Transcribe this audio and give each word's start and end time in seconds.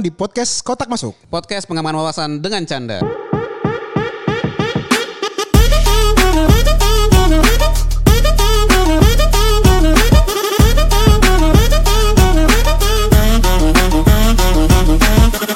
di 0.00 0.08
podcast 0.08 0.64
Kotak 0.64 0.88
Masuk. 0.88 1.12
Podcast 1.28 1.68
pengaman 1.68 1.92
wawasan 1.92 2.40
dengan 2.40 2.64
canda. 2.64 3.04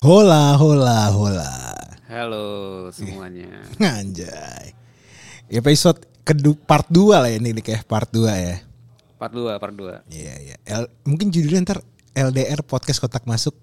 Hola, 0.04 0.60
hola, 0.60 1.08
hola. 1.16 1.48
Halo 2.04 2.44
semuanya. 2.92 3.64
Anjay. 3.80 4.76
Episode 5.48 6.04
kedua 6.28 6.60
part 6.60 6.84
2 6.92 7.16
lah 7.16 7.32
ya 7.32 7.40
ini 7.40 7.56
kayak 7.64 7.88
part 7.88 8.12
2 8.12 8.28
ya. 8.28 8.60
Part 9.16 9.32
2, 9.32 9.56
part 9.56 9.72
2. 9.72 10.12
Iya, 10.12 10.34
iya. 10.44 10.56
L- 10.84 10.92
mungkin 11.08 11.32
judulnya 11.32 11.64
ntar 11.64 11.80
LDR 12.12 12.60
Podcast 12.60 13.00
Kotak 13.00 13.24
Masuk 13.24 13.56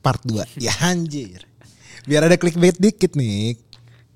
part 0.00 0.22
2. 0.24 0.58
ya 0.62 0.72
anjir. 0.84 1.44
Biar 2.08 2.24
ada 2.24 2.36
clickbait 2.40 2.76
dikit 2.78 3.14
nih. 3.18 3.58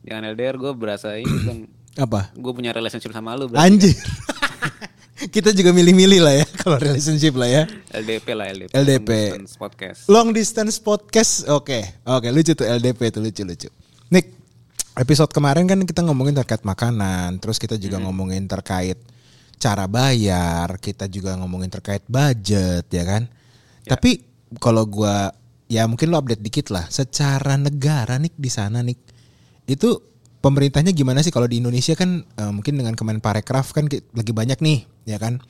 Jangan 0.02 0.34
LDR 0.34 0.56
gue 0.58 0.72
berasa 0.74 1.14
ini 1.14 1.36
kan 1.46 1.58
Apa? 2.08 2.32
gue 2.32 2.52
punya 2.56 2.72
relationship 2.72 3.12
sama 3.12 3.36
lu 3.36 3.52
Anjir. 3.52 3.92
Kita 5.34 5.54
juga 5.54 5.70
milih-milih 5.70 6.18
lah 6.18 6.34
ya 6.42 6.46
kalau 6.58 6.82
relationship 6.82 7.38
lah 7.38 7.46
ya. 7.46 7.62
LDP 7.94 8.26
lah 8.34 8.46
LDP. 8.50 8.70
LDP. 8.74 9.10
Long 9.12 9.30
Distance 9.38 9.54
Podcast. 9.54 10.00
Long 10.10 10.28
distance 10.34 10.76
podcast. 10.82 11.32
Oke. 11.46 12.02
Oke, 12.02 12.28
lucu 12.34 12.58
tuh 12.58 12.66
LDP 12.66 13.14
tuh 13.14 13.22
lucu-lucu. 13.22 13.70
Nick, 14.10 14.34
episode 14.98 15.30
kemarin 15.30 15.70
kan 15.70 15.78
kita 15.86 16.02
ngomongin 16.02 16.34
terkait 16.34 16.66
makanan, 16.66 17.38
terus 17.38 17.62
kita 17.62 17.78
juga 17.78 18.02
ngomongin 18.02 18.50
terkait 18.50 18.98
cara 19.62 19.86
bayar, 19.86 20.74
kita 20.82 21.06
juga 21.06 21.38
ngomongin 21.38 21.70
terkait 21.70 22.02
budget, 22.10 22.90
ya 22.90 23.04
kan? 23.06 23.30
Tapi 23.86 24.26
kalau 24.58 24.82
gua 24.90 25.30
ya 25.72 25.88
mungkin 25.88 26.12
lo 26.12 26.20
update 26.20 26.44
dikit 26.44 26.68
lah. 26.68 26.84
Secara 26.92 27.56
negara 27.56 28.20
nih 28.20 28.32
di 28.36 28.50
sana 28.52 28.84
nih 28.84 28.96
itu 29.64 29.96
pemerintahnya 30.44 30.92
gimana 30.92 31.24
sih 31.24 31.32
kalau 31.32 31.48
di 31.48 31.64
Indonesia 31.64 31.96
kan 31.96 32.20
eh, 32.20 32.52
mungkin 32.52 32.76
dengan 32.76 32.92
Kemenparekraf 32.92 33.72
kan 33.72 33.88
lagi 33.88 34.32
banyak 34.36 34.60
nih 34.60 34.84
ya 35.08 35.16
kan 35.16 35.40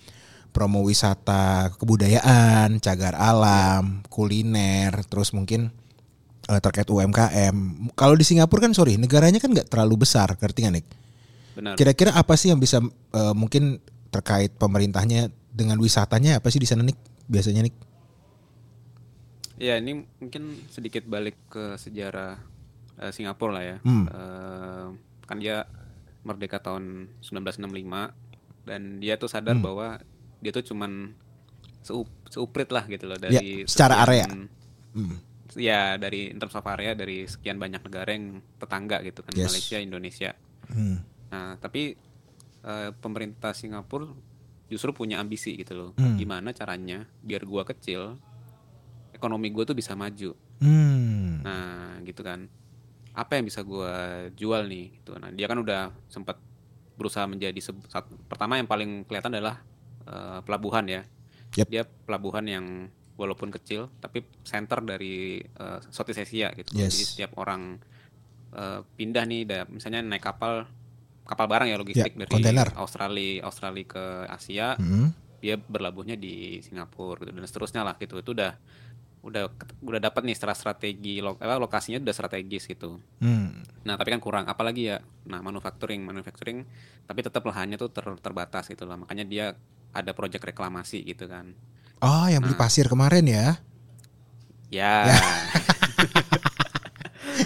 promo 0.52 0.84
wisata 0.84 1.72
kebudayaan, 1.80 2.76
cagar 2.76 3.16
alam, 3.16 4.04
kuliner, 4.12 4.92
terus 5.08 5.32
mungkin 5.32 5.72
eh, 6.46 6.60
terkait 6.62 6.86
UMKM. 6.86 7.88
Kalau 7.98 8.14
di 8.14 8.22
Singapura 8.22 8.70
kan 8.70 8.76
sorry 8.76 9.00
negaranya 9.00 9.42
kan 9.42 9.50
nggak 9.50 9.72
terlalu 9.72 10.06
besar, 10.06 10.38
ngerti 10.38 10.58
nggak 10.62 10.74
Nick? 10.76 10.86
Benar. 11.52 11.74
Kira-kira 11.76 12.14
apa 12.14 12.36
sih 12.38 12.52
yang 12.54 12.60
bisa 12.62 12.78
eh, 13.16 13.34
mungkin 13.34 13.82
terkait 14.12 14.54
pemerintahnya 14.60 15.32
dengan 15.50 15.80
wisatanya 15.80 16.38
apa 16.38 16.52
sih 16.52 16.60
di 16.60 16.68
sana 16.68 16.84
Nick? 16.84 17.00
Biasanya 17.26 17.64
Nick? 17.64 17.91
Ya 19.62 19.78
ini 19.78 19.92
mungkin 20.18 20.42
sedikit 20.66 21.06
balik 21.06 21.38
ke 21.46 21.76
sejarah 21.76 22.34
eh, 22.98 23.12
Singapura 23.14 23.52
lah 23.52 23.64
ya. 23.64 23.76
Hmm. 23.80 24.04
Eh, 24.04 24.86
kan 25.22 25.38
dia 25.38 25.62
merdeka 26.22 26.58
tahun 26.58 27.06
1965 27.20 28.10
dan 28.64 28.98
dia 28.98 29.14
tuh 29.16 29.26
sadar 29.26 29.54
Hmm. 29.54 29.62
bahwa 29.64 30.02
dia 30.38 30.50
tuh 30.50 30.62
cuman 30.64 31.14
seup, 31.80 32.06
seuprit 32.28 32.66
lah 32.68 32.86
gitu 32.86 33.06
loh 33.06 33.14
Ya, 33.16 33.30
dari 33.32 33.62
secara 33.64 34.02
area. 34.02 34.26
sekian- 34.26 34.50
Hmm. 34.92 35.16
Ya 35.54 35.94
dari 35.94 36.26
in 36.26 36.38
terms 36.38 36.54
of 36.54 36.64
area 36.64 36.92
dari 36.92 37.22
sekian 37.24 37.56
banyak 37.56 37.80
negara 37.80 38.10
yang 38.10 38.40
tetangga 38.56 38.98
gitu 39.00 39.20
kan 39.20 39.30
Yes. 39.32 39.46
Malaysia, 39.46 39.78
Indonesia. 39.78 40.30
Hmm. 40.66 40.98
Nah 41.28 41.54
tapi 41.56 41.94
eh, 42.62 42.90
pemerintah 42.94 43.50
Singapura 43.52 44.06
justru 44.66 44.90
punya 44.92 45.18
ambisi 45.18 45.54
gitu 45.54 45.72
loh. 45.72 45.90
Hmm. 45.94 46.14
Gimana 46.14 46.50
caranya 46.50 47.02
biar 47.20 47.42
gua 47.42 47.62
kecil 47.62 48.18
ekonomi 49.22 49.48
gua 49.48 49.62
tuh 49.62 49.72
bisa 49.72 49.94
maju. 49.94 50.34
Hmm. 50.58 51.38
Nah 51.40 51.62
gitu 52.02 52.20
kan. 52.20 52.50
Apa 53.14 53.38
yang 53.38 53.46
bisa 53.46 53.62
gua 53.62 53.92
jual 54.32 54.66
nih? 54.66 54.98
Gitu. 54.98 55.14
Nah 55.14 55.30
dia 55.30 55.46
kan 55.46 55.56
udah 55.56 55.80
sempat 56.08 56.42
berusaha 56.92 57.24
menjadi 57.24 57.56
sat- 57.62 58.10
pertama 58.26 58.58
yang 58.58 58.66
paling 58.66 59.06
kelihatan 59.06 59.30
adalah 59.32 59.62
eh, 60.02 60.40
pelabuhan 60.42 60.82
ya. 60.84 61.02
Yep. 61.54 61.66
Dia 61.68 61.82
pelabuhan 61.86 62.42
yang 62.44 62.66
walaupun 63.12 63.52
kecil 63.52 63.86
tapi 63.96 64.24
center 64.42 64.82
dari 64.82 65.38
eh, 65.38 65.78
Southeast 65.86 66.18
Asia 66.20 66.50
gitu. 66.52 66.74
Yes. 66.74 66.90
Jadi 66.90 67.04
setiap 67.06 67.32
orang 67.36 67.78
eh, 68.50 68.80
pindah 68.92 69.22
nih, 69.22 69.42
da- 69.44 69.68
misalnya 69.68 70.02
naik 70.02 70.20
kapal 70.20 70.66
kapal 71.22 71.46
barang 71.46 71.70
ya 71.70 71.78
logistik 71.78 72.12
Ya, 72.12 72.18
dari 72.18 72.30
kontainer. 72.30 72.68
Australia 72.74 73.46
Australia 73.46 73.84
ke 73.86 74.04
Asia, 74.26 74.74
Hmm. 74.74 75.14
dia 75.38 75.54
berlabuhnya 75.56 76.14
di 76.14 76.58
Singapura 76.58 77.20
gitu 77.20 77.30
dan 77.30 77.44
seterusnya 77.44 77.82
lah 77.82 77.94
gitu. 77.94 78.16
Itu 78.16 78.32
udah 78.32 78.52
udah 79.22 79.54
udah 79.86 80.00
dapat 80.02 80.26
nih 80.26 80.34
secara 80.34 80.54
strategi 80.54 81.22
lo- 81.22 81.38
apa, 81.38 81.54
lokasinya 81.58 82.02
udah 82.02 82.14
strategis 82.14 82.66
gitu. 82.66 82.98
Hmm. 83.22 83.62
Nah, 83.86 83.94
tapi 83.94 84.10
kan 84.10 84.18
kurang 84.18 84.44
apalagi 84.50 84.90
ya. 84.90 84.98
Nah, 85.30 85.38
manufacturing, 85.38 86.02
manufacturing 86.02 86.66
tapi 87.06 87.22
tetap 87.22 87.46
lahannya 87.46 87.78
tuh 87.78 87.90
ter- 87.94 88.18
terbatas 88.18 88.66
gitu 88.66 88.82
lah. 88.82 88.98
Makanya 88.98 89.22
dia 89.22 89.46
ada 89.94 90.10
proyek 90.10 90.42
reklamasi 90.42 91.06
gitu 91.06 91.30
kan. 91.30 91.54
Oh, 92.02 92.26
yang 92.26 92.42
beli 92.42 92.58
pasir 92.58 92.90
kemarin 92.90 93.22
ya? 93.30 93.62
Ya. 94.74 95.06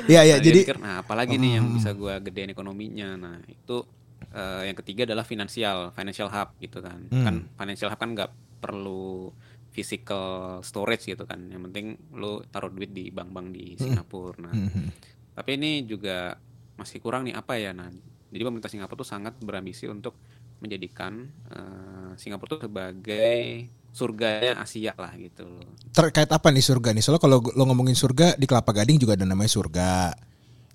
Iya, 0.07 0.23
iya. 0.25 0.35
Nah, 0.37 0.39
dia 0.39 0.39
Jadi 0.43 0.61
mikir, 0.67 0.79
nah 0.83 1.03
apalagi 1.03 1.35
nih 1.39 1.59
yang 1.59 1.67
bisa 1.79 1.91
gua 1.95 2.19
gedein 2.19 2.51
ekonominya. 2.51 3.15
Nah, 3.19 3.37
itu 3.47 3.87
eh, 4.35 4.71
yang 4.71 4.77
ketiga 4.79 5.07
adalah 5.07 5.23
finansial, 5.27 5.91
financial 5.95 6.29
hub 6.31 6.55
gitu 6.59 6.79
kan. 6.83 7.07
Hmm. 7.11 7.25
Kan 7.25 7.35
financial 7.55 7.89
hub 7.91 7.99
kan 7.99 8.11
nggak 8.15 8.31
perlu 8.63 9.31
physical 9.77 10.27
storage 10.65 11.05
gitu 11.05 11.29
kan. 11.29 11.53
Yang 11.53 11.69
penting 11.69 11.87
lu 12.17 12.41
taruh 12.49 12.73
duit 12.73 12.97
di 12.97 13.13
bank-bank 13.13 13.53
di 13.53 13.77
Singapura. 13.77 14.49
Nah, 14.49 14.55
Mhm. 14.57 14.89
Tapi 15.37 15.51
ini 15.61 15.85
juga 15.85 16.33
masih 16.75 16.97
kurang 16.97 17.29
nih 17.29 17.37
apa 17.37 17.61
ya? 17.61 17.77
Nah, 17.77 17.93
jadi 18.33 18.41
pemerintah 18.41 18.73
Singapura 18.73 18.97
tuh 18.97 19.05
sangat 19.05 19.37
berambisi 19.37 19.85
untuk 19.85 20.17
menjadikan 20.57 21.29
eh, 21.53 22.11
Singapura 22.17 22.57
tuh 22.57 22.73
sebagai 22.73 23.69
surganya 23.93 24.57
Asia 24.57 24.97
lah 24.97 25.13
gitu 25.17 25.45
loh. 25.45 25.69
terkait 25.93 26.29
apa 26.29 26.49
nih 26.49 26.65
surga 26.65 26.97
nih? 26.97 27.05
Soalnya 27.05 27.21
kalau 27.21 27.45
lo 27.45 27.63
ngomongin 27.69 27.93
surga 27.93 28.37
di 28.37 28.49
Kelapa 28.49 28.73
Gading 28.73 28.97
juga 28.97 29.13
ada 29.13 29.29
namanya 29.29 29.53
surga. 29.53 30.17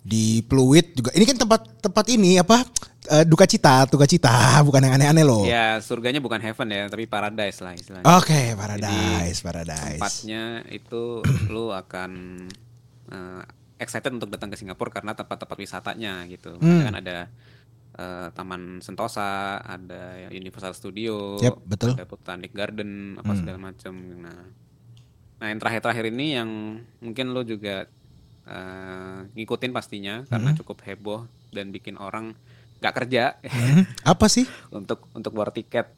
Di 0.01 0.41
Pluit 0.45 0.97
juga. 0.97 1.13
Ini 1.13 1.25
kan 1.25 1.38
tempat 1.38 1.61
tempat 1.78 2.06
ini 2.09 2.38
apa? 2.38 2.66
Eh, 3.01 3.25
duka 3.25 3.50
cita, 3.50 3.89
duka 3.89 4.06
cita, 4.06 4.29
bukan 4.67 4.85
yang 4.85 4.94
aneh-aneh 4.94 5.25
loh. 5.25 5.41
Ya 5.41 5.81
surganya 5.81 6.22
bukan 6.22 6.38
heaven 6.38 6.69
ya, 6.69 6.85
tapi 6.85 7.09
paradise 7.09 7.57
lah 7.57 7.73
istilahnya. 7.73 8.06
Oke, 8.22 8.53
paradise, 8.53 9.41
paradise. 9.41 9.97
Tempatnya 9.97 10.62
itu 10.69 11.25
lu 11.53 11.73
akan 11.73 12.11
eh, 13.09 13.41
excited 13.81 14.13
untuk 14.13 14.29
datang 14.29 14.53
ke 14.53 14.57
Singapura 14.61 14.94
karena 14.94 15.17
tempat-tempat 15.17 15.57
wisatanya 15.57 16.29
gitu. 16.29 16.61
Hmm. 16.61 16.85
Kan 16.85 16.94
ada 16.94 17.25
eh, 17.97 18.28
Taman 18.38 18.85
Sentosa, 18.85 19.57
ada 19.57 20.29
Universal 20.29 20.78
Studio, 20.78 21.41
Yep, 21.41 21.56
betul. 21.66 21.91
ada 21.97 22.06
Botanic 22.06 22.53
Garden, 22.53 23.17
apa 23.17 23.34
Hmm. 23.34 23.40
segala 23.41 23.57
macam. 23.57 23.94
Nah, 23.97 24.41
nah 25.41 25.47
yang 25.50 25.57
terakhir-terakhir 25.57 26.06
ini 26.13 26.38
yang 26.38 26.50
mungkin 27.01 27.34
lo 27.34 27.41
juga 27.41 27.90
eh, 28.41 29.19
ngikutin 29.34 29.72
pastinya 29.72 30.22
karena 30.25 30.53
cukup 30.53 30.85
heboh 30.85 31.25
dan 31.50 31.69
bikin 31.69 31.97
orang 31.97 32.38
nggak 32.81 32.96
kerja 32.97 33.38
apa 34.12 34.25
sih? 34.25 34.50
untuk 34.74 35.06
untuk 35.14 35.31
war 35.38 35.53
tiket 35.53 35.94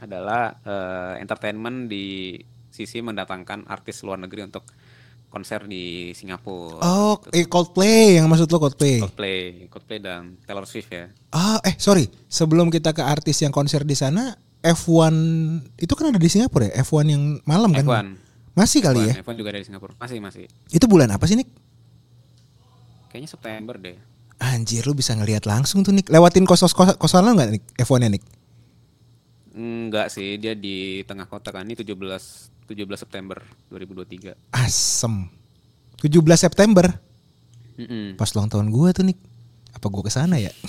adalah 0.00 0.56
eh, 0.64 1.22
entertainment 1.22 1.86
di 1.86 2.34
sisi 2.72 3.04
mendatangkan 3.04 3.68
artis 3.68 4.00
luar 4.02 4.18
negeri 4.18 4.48
untuk 4.48 4.64
konser 5.32 5.64
di 5.64 6.12
Singapura. 6.12 6.84
Oh, 6.84 7.16
eh 7.32 7.48
Coldplay 7.48 8.20
yang 8.20 8.28
maksud 8.28 8.52
lo 8.52 8.60
Coldplay. 8.60 9.00
Coldplay, 9.00 9.64
Coldplay 9.72 9.98
dan 10.00 10.36
Taylor 10.44 10.68
Swift 10.68 10.92
ya. 10.92 11.08
Ah, 11.32 11.56
eh 11.64 11.72
sorry, 11.80 12.04
sebelum 12.28 12.68
kita 12.68 12.92
ke 12.92 13.00
artis 13.00 13.40
yang 13.40 13.48
konser 13.48 13.80
di 13.88 13.96
sana, 13.96 14.36
F1 14.60 15.14
itu 15.80 15.92
kan 15.96 16.12
ada 16.12 16.20
di 16.20 16.28
Singapura 16.28 16.68
ya? 16.68 16.84
F1 16.84 17.08
yang 17.08 17.22
malam 17.48 17.72
kan? 17.72 17.84
F1. 17.84 18.06
Masih 18.52 18.84
kali 18.84 19.08
ya? 19.08 19.14
F1 19.24 19.32
juga 19.40 19.56
ada 19.56 19.60
di 19.64 19.66
Singapura. 19.72 19.96
Masih 19.96 20.20
masih. 20.20 20.44
Itu 20.68 20.84
bulan 20.84 21.08
apa 21.08 21.24
sih, 21.24 21.40
Nick? 21.40 21.48
Kayaknya 23.08 23.28
September 23.32 23.74
deh. 23.80 23.96
Anjir, 24.42 24.82
lu 24.82 24.98
bisa 24.98 25.14
ngelihat 25.14 25.46
langsung 25.46 25.86
tuh, 25.86 25.94
Nick. 25.94 26.10
Lewatin 26.10 26.42
kos-kos 26.42 26.74
kosan 26.74 27.22
lo 27.22 27.38
nggak, 27.38 27.50
Nick? 27.54 27.64
F1-nya, 27.78 28.10
Nick? 28.10 28.26
Enggak 29.54 30.10
sih, 30.10 30.34
dia 30.34 30.58
di 30.58 31.06
tengah 31.06 31.30
kota 31.30 31.54
kan. 31.54 31.62
Ini 31.62 31.78
17 31.78 31.94
17 32.66 32.98
September 32.98 33.38
2023. 33.70 34.34
Asem. 34.50 35.30
17 36.02 36.18
September. 36.34 36.90
Mm-mm. 37.78 38.18
Pas 38.18 38.34
ulang 38.34 38.50
tahun 38.50 38.74
gue 38.74 38.88
tuh, 38.90 39.04
Nick. 39.06 39.18
Apa 39.70 39.86
gue 39.86 40.02
ke 40.02 40.12
sana 40.12 40.42
ya? 40.42 40.50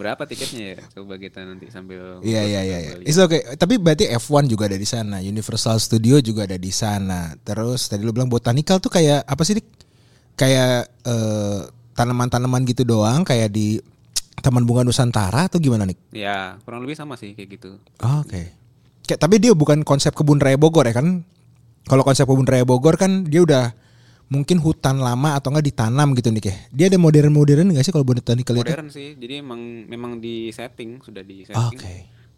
Berapa 0.00 0.26
tiketnya 0.26 0.74
ya? 0.74 0.80
Coba 0.90 1.14
kita 1.16 1.46
nanti 1.46 1.70
sambil 1.70 2.18
Iya 2.20 2.42
iya 2.42 2.60
iya. 2.66 2.78
iya. 2.82 2.92
It's 3.06 3.16
okay. 3.16 3.54
Tapi 3.54 3.78
berarti 3.78 4.10
F1 4.10 4.50
juga 4.50 4.66
ada 4.66 4.74
di 4.74 4.88
sana, 4.88 5.22
Universal 5.22 5.78
Studio 5.78 6.18
juga 6.18 6.50
ada 6.50 6.58
di 6.58 6.72
sana. 6.74 7.30
Terus 7.40 7.86
tadi 7.86 8.02
lu 8.02 8.10
bilang 8.10 8.28
botanical 8.28 8.82
tuh 8.82 8.90
kayak 8.90 9.22
apa 9.22 9.42
sih, 9.46 9.62
Dik? 9.62 9.66
Kayak 10.34 10.90
eh, 11.06 11.60
tanaman-tanaman 11.94 12.66
gitu 12.66 12.82
doang, 12.82 13.22
kayak 13.22 13.54
di 13.54 13.78
Taman 14.44 14.68
Bunga 14.68 14.84
Nusantara 14.84 15.48
atau 15.48 15.56
gimana, 15.56 15.88
Nik? 15.88 16.12
Ya, 16.12 16.60
kurang 16.68 16.84
lebih 16.84 16.98
sama 16.98 17.16
sih 17.16 17.32
kayak 17.32 17.48
gitu. 17.56 17.80
Oh, 18.04 18.20
Oke. 18.20 18.52
Kayak 19.08 19.20
tapi 19.20 19.40
dia 19.40 19.56
bukan 19.56 19.84
konsep 19.86 20.12
kebun 20.12 20.36
raya 20.36 20.60
Bogor 20.60 20.84
ya 20.84 20.96
kan? 20.96 21.24
Kalau 21.88 22.02
konsep 22.04 22.28
kebun 22.28 22.44
raya 22.44 22.64
Bogor 22.64 23.00
kan 23.00 23.24
dia 23.24 23.40
udah 23.40 23.72
mungkin 24.32 24.56
hutan 24.56 24.96
lama 25.00 25.36
atau 25.36 25.52
enggak 25.52 25.68
ditanam 25.68 26.16
gitu 26.16 26.28
nih 26.32 26.42
kayak. 26.44 26.60
Dia 26.72 26.86
ada 26.88 26.98
modern-modern 27.00 27.72
nggak 27.72 27.84
sih 27.84 27.92
kalau 27.92 28.04
botanical 28.04 28.56
itu? 28.56 28.64
Modern 28.64 28.88
sih. 28.88 29.16
Jadi 29.16 29.34
emang 29.44 29.60
memang 29.88 30.18
di 30.20 30.48
setting 30.52 31.04
sudah 31.04 31.20
di 31.20 31.44
Oke. 31.44 31.52
setting. 31.52 31.80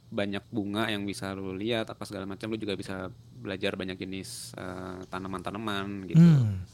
Banyak 0.06 0.44
bunga 0.50 0.86
yang 0.90 1.02
bisa 1.02 1.34
lu 1.34 1.54
lihat 1.54 1.90
apa 1.90 2.02
segala 2.06 2.26
macam. 2.26 2.50
Lu 2.50 2.58
juga 2.58 2.74
bisa 2.74 3.10
belajar 3.38 3.78
banyak 3.78 3.98
jenis 3.98 4.54
eh, 4.58 5.06
tanaman-tanaman 5.06 6.10
gitu. 6.10 6.22
Hmm. 6.22 6.66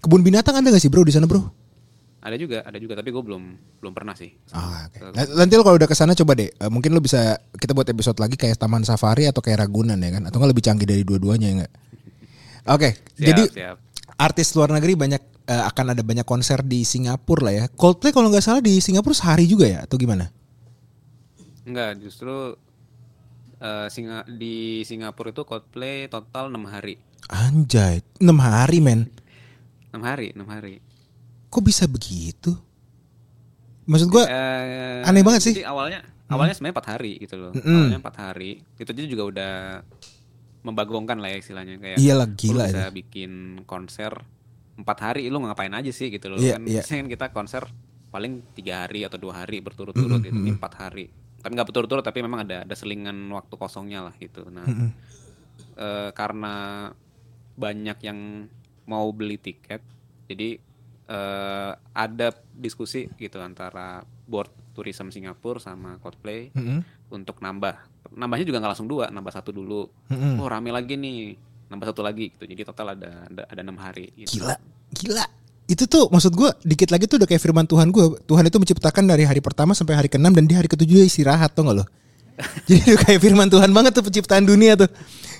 Kebun 0.00 0.24
binatang 0.24 0.56
ada 0.56 0.68
nggak 0.68 0.80
sih 0.80 0.92
bro 0.92 1.04
di 1.04 1.12
sana 1.12 1.28
bro? 1.28 1.65
Ada 2.26 2.36
juga, 2.36 2.58
ada 2.60 2.74
juga. 2.76 2.98
Tapi 2.98 3.08
gue 3.08 3.22
belum 3.22 3.42
belum 3.78 3.92
pernah 3.94 4.18
sih. 4.18 4.34
Ah, 4.50 4.90
oke. 4.90 4.98
Ke- 4.98 5.14
Nah, 5.14 5.24
Nanti 5.38 5.54
lo 5.54 5.62
kalau 5.62 5.78
udah 5.78 5.86
ke 5.86 5.94
sana 5.94 6.10
coba 6.12 6.34
deh. 6.34 6.50
Eh, 6.50 6.66
mungkin 6.66 6.90
lo 6.90 6.98
bisa 6.98 7.38
kita 7.54 7.70
buat 7.70 7.86
episode 7.86 8.18
lagi 8.18 8.34
kayak 8.34 8.58
Taman 8.58 8.82
Safari 8.82 9.30
atau 9.30 9.38
kayak 9.38 9.62
Ragunan 9.62 9.94
ya 9.94 10.10
kan? 10.10 10.26
Atau 10.26 10.42
nggak 10.42 10.50
lebih 10.50 10.64
canggih 10.66 10.84
dari 10.84 11.02
dua-duanya 11.02 11.46
ya 11.46 11.54
nggak? 11.62 11.72
Oke, 12.74 12.88
Siap, 13.14 13.22
jadi 13.22 13.42
siap. 13.46 13.76
artis 14.18 14.50
luar 14.52 14.74
negeri 14.74 14.98
banyak 14.98 15.22
eh, 15.46 15.64
akan 15.64 15.94
ada 15.94 16.02
banyak 16.02 16.26
konser 16.26 16.66
di 16.66 16.82
Singapura 16.82 17.46
lah 17.46 17.54
ya. 17.54 17.64
Coldplay 17.70 18.10
kalau 18.10 18.26
nggak 18.26 18.42
salah 18.42 18.58
di 18.58 18.82
Singapura 18.82 19.14
sehari 19.14 19.46
juga 19.46 19.70
ya 19.70 19.86
atau 19.86 19.94
gimana? 19.94 20.26
Enggak, 21.62 21.98
justru 21.98 22.58
eh, 23.58 23.86
Singa, 23.86 24.26
di 24.26 24.82
Singapura 24.82 25.30
itu 25.30 25.42
Coldplay 25.42 26.06
total 26.06 26.50
6 26.50 26.58
hari. 26.66 26.98
Anjay, 27.26 28.02
6 28.18 28.34
hari 28.36 28.78
men. 28.78 29.10
6 29.90 30.02
hari, 30.02 30.30
6 30.30 30.42
hari. 30.46 30.82
Kok 31.50 31.62
bisa 31.62 31.84
begitu? 31.86 32.54
Maksud 33.86 34.08
gua 34.10 34.24
Eh, 34.26 35.06
aneh 35.06 35.22
banget 35.22 35.40
sih. 35.46 35.54
Jadi 35.54 35.66
awalnya 35.66 36.02
awalnya 36.26 36.54
sebenarnya 36.58 36.76
4 36.82 36.92
hari 36.98 37.12
gitu 37.22 37.34
loh. 37.38 37.52
Mm-mm. 37.54 37.70
Awalnya 37.86 37.98
4 38.02 38.24
hari. 38.30 38.50
Itu 38.76 38.90
aja 38.90 39.02
juga 39.06 39.24
udah 39.30 39.54
membagongkan 40.66 41.22
lah 41.22 41.30
ya 41.30 41.38
istilahnya 41.38 41.78
kayak. 41.78 41.98
Iyalah, 42.02 42.26
lu 42.26 42.34
gila 42.34 42.64
bisa 42.66 42.90
bikin 42.90 43.62
konser 43.62 44.12
4 44.76 44.82
hari 44.98 45.30
lu 45.30 45.38
ngapain 45.40 45.70
aja 45.70 45.90
sih 45.94 46.10
gitu 46.10 46.34
loh. 46.34 46.38
Iya, 46.42 46.58
kan 46.58 46.62
iya. 46.66 46.82
biasanya 46.82 46.98
kan 46.98 47.08
kita 47.14 47.26
konser 47.30 47.62
paling 48.10 48.42
tiga 48.58 48.86
hari 48.86 49.06
atau 49.06 49.18
dua 49.22 49.46
hari 49.46 49.62
berturut-turut 49.62 50.18
gitu. 50.20 50.34
Ini 50.34 50.58
4 50.58 50.82
hari. 50.82 51.06
Tapi 51.38 51.52
nggak 51.54 51.68
berturut-turut 51.70 52.02
tapi 52.02 52.26
memang 52.26 52.42
ada 52.42 52.66
ada 52.66 52.74
selingan 52.74 53.30
waktu 53.30 53.54
kosongnya 53.54 54.02
lah 54.10 54.14
gitu. 54.18 54.42
Nah, 54.50 54.66
Mm-mm. 54.66 54.90
eh, 55.78 56.10
karena 56.10 56.90
banyak 57.54 57.98
yang 58.02 58.50
mau 58.90 59.06
beli 59.14 59.38
tiket, 59.38 59.80
jadi 60.26 60.58
eh, 61.06 61.72
ada 61.94 62.28
diskusi 62.52 63.06
gitu 63.16 63.38
antara 63.38 64.02
board 64.26 64.50
tourism 64.76 65.08
Singapura 65.08 65.62
sama 65.62 65.96
Coldplay 66.02 66.52
Mm-mm. 66.52 66.84
untuk 67.08 67.40
nambah. 67.40 67.74
Nambahnya 68.12 68.44
juga 68.44 68.60
nggak 68.60 68.72
langsung 68.76 68.90
dua, 68.90 69.08
nambah 69.08 69.32
satu 69.32 69.50
dulu. 69.54 69.88
Mm-mm. 70.12 70.42
Oh 70.42 70.46
rame 70.50 70.68
lagi 70.68 70.98
nih, 71.00 71.38
nambah 71.72 71.86
satu 71.94 72.04
lagi 72.04 72.34
gitu. 72.36 72.44
Jadi 72.44 72.62
total 72.66 72.98
ada 72.98 73.24
ada 73.30 73.42
ada 73.48 73.60
enam 73.64 73.78
hari. 73.80 74.12
Gitu. 74.12 74.36
Gila, 74.42 74.56
gila. 74.92 75.26
Itu 75.66 75.90
tuh 75.90 76.06
maksud 76.12 76.30
gua 76.36 76.54
dikit 76.62 76.94
lagi 76.94 77.10
tuh 77.10 77.18
udah 77.18 77.28
kayak 77.28 77.42
firman 77.42 77.66
Tuhan 77.66 77.90
gua. 77.90 78.14
Tuhan 78.22 78.44
itu 78.46 78.58
menciptakan 78.60 79.04
dari 79.08 79.24
hari 79.26 79.40
pertama 79.42 79.74
sampai 79.74 79.98
hari 79.98 80.08
ke-6 80.12 80.30
dan 80.30 80.44
di 80.46 80.54
hari 80.54 80.68
ke-7 80.70 80.86
dia 80.86 81.02
istirahat 81.06 81.56
tuh 81.56 81.66
nggak 81.66 81.76
lo? 81.82 81.84
Jadi 82.68 82.92
udah 82.92 83.00
kayak 83.00 83.20
firman 83.24 83.48
Tuhan 83.48 83.70
banget 83.72 83.96
tuh 83.96 84.04
penciptaan 84.04 84.44
dunia 84.44 84.76
tuh. 84.76 84.90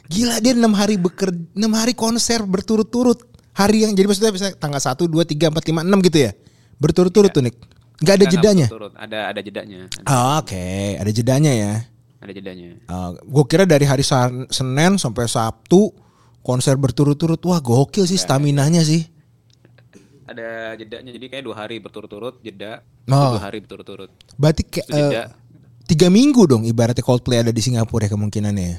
Gila 0.09 0.41
dia 0.41 0.57
6 0.57 0.65
hari 0.73 0.97
bekerja 0.97 1.39
6 1.55 1.61
hari 1.79 1.93
konser 1.93 2.41
berturut-turut. 2.43 3.37
Hari 3.57 3.89
yang 3.89 3.93
jadi 3.97 4.05
maksudnya 4.05 4.33
bisa 4.37 4.53
tanggal 4.61 4.77
1 4.79 5.01
2 5.01 5.09
3 5.09 5.49
4 5.49 5.57
5 5.57 5.81
6 5.81 6.07
gitu 6.13 6.19
ya. 6.21 6.33
Berturut-turut 6.77 7.33
tuh 7.33 7.41
Nick. 7.41 7.57
Enggak 8.05 8.15
ada 8.21 8.25
Nggak, 8.29 8.35
jedanya. 8.37 8.67
Ada 8.95 9.19
ada 9.33 9.41
jedanya. 9.41 9.81
Ada, 9.89 10.13
Oh, 10.13 10.35
Oke, 10.45 10.67
ada 11.01 11.11
jedanya 11.11 11.53
ya. 11.53 11.73
ada 12.17 12.33
jedanya. 12.35 12.69
gue 13.23 13.45
kira 13.47 13.65
dari 13.65 13.87
hari 13.87 14.03
Senin 14.51 14.99
sampai 14.99 15.25
Sabtu 15.25 15.95
konser 16.45 16.77
berturut-turut. 16.77 17.41
Wah 17.49 17.59
gokil 17.59 18.05
sih 18.05 18.21
stamina-nya 18.21 18.85
sih. 18.85 19.09
Ada 20.27 20.75
jedanya. 20.77 21.11
Jadi 21.15 21.27
kayak 21.31 21.45
dua 21.47 21.57
hari 21.57 21.79
berturut-turut 21.79 22.43
jeda. 22.43 22.83
Oh. 23.09 23.39
Dua 23.39 23.41
hari 23.41 23.63
berturut-turut. 23.63 24.11
Berarti 24.35 24.63
kayak 24.67 24.87
eh, 24.91 25.27
tiga 25.87 26.11
minggu 26.11 26.45
dong 26.45 26.67
ibaratnya 26.67 27.01
Coldplay 27.01 27.41
ada 27.41 27.55
di 27.55 27.63
Singapura 27.63 28.05
ya 28.05 28.13
kemungkinannya 28.13 28.65
ya. 28.67 28.79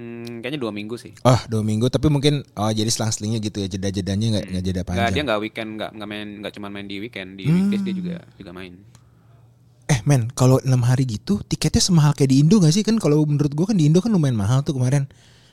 Hmm, 0.00 0.40
kayaknya 0.40 0.56
dua 0.56 0.72
minggu 0.72 0.96
sih. 0.96 1.12
Oh 1.20 1.36
dua 1.44 1.60
minggu 1.60 1.86
tapi 1.86 2.08
mungkin 2.08 2.40
oh 2.56 2.72
jadi 2.72 2.88
selang-selingnya 2.88 3.36
gitu 3.38 3.60
ya 3.60 3.68
jeda-jedanya 3.68 4.26
nggak 4.32 4.44
nggak 4.48 4.64
jeda 4.64 4.80
Nggak, 4.80 4.88
dia 4.88 5.04
panjang. 5.04 5.24
nggak 5.28 5.40
weekend, 5.40 5.70
nggak 5.76 5.90
nggak 5.92 6.08
main, 6.08 6.28
nggak 6.40 6.52
cuma 6.56 6.66
main 6.66 6.86
di 6.86 6.96
weekend, 6.98 7.36
di 7.36 7.44
Hmm. 7.44 7.68
weekdays 7.68 7.82
dia 7.82 7.92
juga 7.92 8.16
juga 8.34 8.50
main. 8.50 8.80
Eh 9.86 10.00
men 10.06 10.32
kalau 10.32 10.56
enam 10.62 10.80
hari 10.80 11.04
gitu 11.04 11.44
tiketnya 11.44 11.82
semahal 11.82 12.14
kayak 12.14 12.30
di 12.30 12.40
Indo 12.40 12.56
gak 12.56 12.70
sih 12.70 12.80
kan 12.80 12.96
kalau 12.96 13.20
menurut 13.26 13.52
gua 13.52 13.68
kan 13.68 13.76
di 13.76 13.90
Indo 13.90 13.98
kan 13.98 14.08
lumayan 14.08 14.38
mahal 14.38 14.62
tuh 14.62 14.72
kemarin 14.72 15.04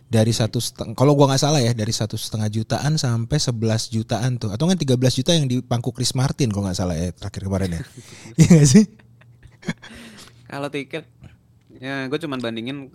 dari 0.07 0.29
satu 0.29 0.61
setengah 0.61 0.93
kalau 0.93 1.17
gua 1.17 1.33
nggak 1.33 1.41
salah 1.41 1.57
ya 1.57 1.73
dari 1.73 1.89
satu 1.89 2.15
setengah 2.15 2.47
jutaan 2.47 2.95
sampai 2.95 3.33
11 3.35 3.57
jutaan 3.89 4.37
tuh 4.37 4.53
atau 4.53 4.69
kan 4.69 4.77
13 4.77 4.93
juta 4.93 5.33
yang 5.33 5.49
di 5.49 5.59
pangku 5.59 5.89
Chris 5.89 6.13
Martin 6.13 6.53
kalau 6.53 6.69
nggak 6.69 6.77
salah 6.77 6.93
ya 6.93 7.09
terakhir 7.11 7.41
kemarin 7.43 7.69
ya. 7.75 7.81
Iya 8.39 8.47
gak 8.55 8.67
sih? 8.69 8.85
Kalau 10.45 10.69
tiket, 10.69 11.03
ya 11.77 12.05
gue 12.05 12.19
cuman 12.21 12.39
bandingin 12.39 12.93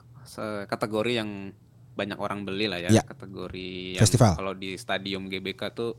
kategori 0.67 1.13
yang 1.13 1.53
banyak 1.93 2.17
orang 2.17 2.49
beli 2.49 2.67
lah 2.67 2.81
ya. 2.81 2.89
Ya. 2.89 3.03
Kategori 3.05 3.97
yang 3.97 4.03
Festival. 4.03 4.33
kalau 4.33 4.53
di 4.53 4.77
stadium 4.77 5.29
GBK 5.29 5.63
tuh 5.73 5.93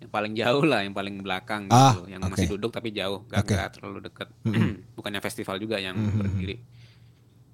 yang 0.00 0.08
paling 0.08 0.32
jauh 0.32 0.64
lah, 0.64 0.80
yang 0.80 0.92
paling 0.92 1.20
belakang 1.20 1.68
gitu, 1.68 1.76
Ah, 1.76 1.96
yang 2.08 2.20
oke. 2.20 2.32
masih 2.32 2.48
duduk 2.50 2.72
tapi 2.72 2.88
jauh, 2.90 3.24
gak, 3.28 3.44
Oke. 3.44 3.52
nggak 3.52 3.70
terlalu 3.76 3.98
dekat. 4.00 4.28
Bukannya 4.96 5.20
festival 5.20 5.60
juga 5.60 5.76
yang 5.76 5.96
berdiri. 5.96 6.56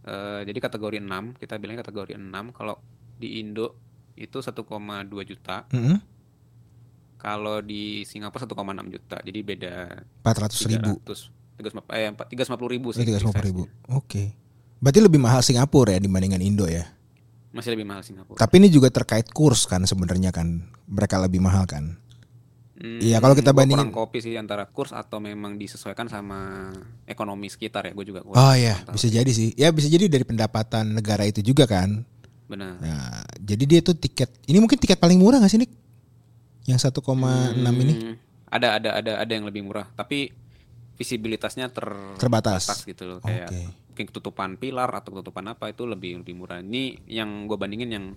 Eh, 0.07 0.41
jadi 0.47 0.59
kategori 0.61 1.03
6, 1.03 1.35
kita 1.35 1.59
bilangnya 1.59 1.83
kategori 1.83 2.15
6. 2.15 2.55
Kalau 2.55 2.79
di 3.19 3.43
Indo 3.43 3.75
itu 4.15 4.39
1,2 4.39 4.63
juta. 5.27 5.67
Mm-mm. 5.75 5.99
Kalau 7.17 7.59
di 7.59 8.07
Singapura 8.07 8.47
1,6 8.47 8.55
juta. 8.89 9.17
Jadi 9.19 9.39
beda 9.43 9.75
400 10.23 10.71
ribu. 10.71 10.93
300 11.03 11.35
350 11.57 11.97
eh 11.97 12.13
350 12.13 12.75
ribu 12.79 12.89
sih. 12.93 13.03
Tiga 13.03 13.19
ratus 13.19 13.35
ribu. 13.43 13.63
size-nya. 13.67 13.91
Oke. 13.91 14.25
Berarti 14.79 15.01
lebih 15.01 15.17
mahal 15.17 15.41
Singapura 15.41 15.93
ya 15.93 16.01
dibandingkan 16.01 16.39
Indo 16.39 16.65
ya. 16.65 16.85
Masih 17.51 17.73
lebih 17.73 17.85
mahal 17.85 18.05
Singapura. 18.05 18.37
Tapi 18.37 18.61
ini 18.61 18.69
juga 18.69 18.89
terkait 18.89 19.29
kurs 19.29 19.65
kan 19.65 19.81
sebenarnya 19.83 20.29
kan. 20.29 20.61
Mereka 20.85 21.17
lebih 21.19 21.41
mahal 21.41 21.65
kan. 21.65 21.97
Hmm, 22.77 23.01
Iya, 23.01 23.17
kalau 23.19 23.33
kita 23.33 23.57
bandingin- 23.57 23.89
kopi 23.89 24.21
sih 24.21 24.37
antara 24.37 24.69
kurs 24.69 24.93
atau 24.93 25.17
memang 25.17 25.57
disesuaikan 25.57 26.07
sama 26.07 26.69
ekonomi 27.05 27.49
sekitar 27.49 27.89
ya. 27.89 27.93
Gue 27.93 28.05
juga 28.05 28.21
kurang 28.21 28.37
Oh 28.37 28.53
iya, 28.53 28.77
bisa 28.87 29.09
jadi 29.09 29.27
sih. 29.27 29.57
Ya 29.57 29.73
bisa 29.73 29.89
jadi 29.89 30.05
dari 30.07 30.23
pendapatan 30.23 30.93
negara 30.93 31.25
itu 31.25 31.41
juga 31.41 31.65
kan. 31.65 32.05
Benar. 32.47 32.77
Nah, 32.77 33.25
jadi 33.41 33.65
dia 33.65 33.81
tuh 33.81 33.97
tiket. 33.97 34.29
Ini 34.45 34.61
mungkin 34.61 34.77
tiket 34.77 35.01
paling 35.01 35.17
murah 35.17 35.41
gak 35.41 35.49
sih 35.49 35.59
Nick? 35.59 35.73
Yang 36.65 36.85
1,6 36.85 37.57
ini 37.81 37.95
Hmm, 37.97 38.15
Ada 38.47 38.77
ada 38.77 38.91
ada 38.95 39.13
ada 39.19 39.33
yang 39.33 39.43
lebih 39.43 39.63
murah, 39.63 39.89
tapi 39.91 40.31
visibilitasnya 40.95 41.67
ter 41.69 41.87
terbatas. 42.15 42.85
gitu 42.85 43.05
loh 43.05 43.19
kayak 43.19 43.49
Oke. 43.49 43.63
Mungkin 43.97 44.13
ketutupan 44.13 44.61
pilar 44.61 44.93
atau 44.93 45.09
ketutupan 45.09 45.57
apa 45.57 45.73
itu 45.73 45.89
lebih 45.89 46.21
lebih 46.21 46.37
murah. 46.37 46.61
Ini 46.61 47.09
yang 47.09 47.49
gue 47.49 47.57
bandingin 47.57 47.89
yang 47.89 48.13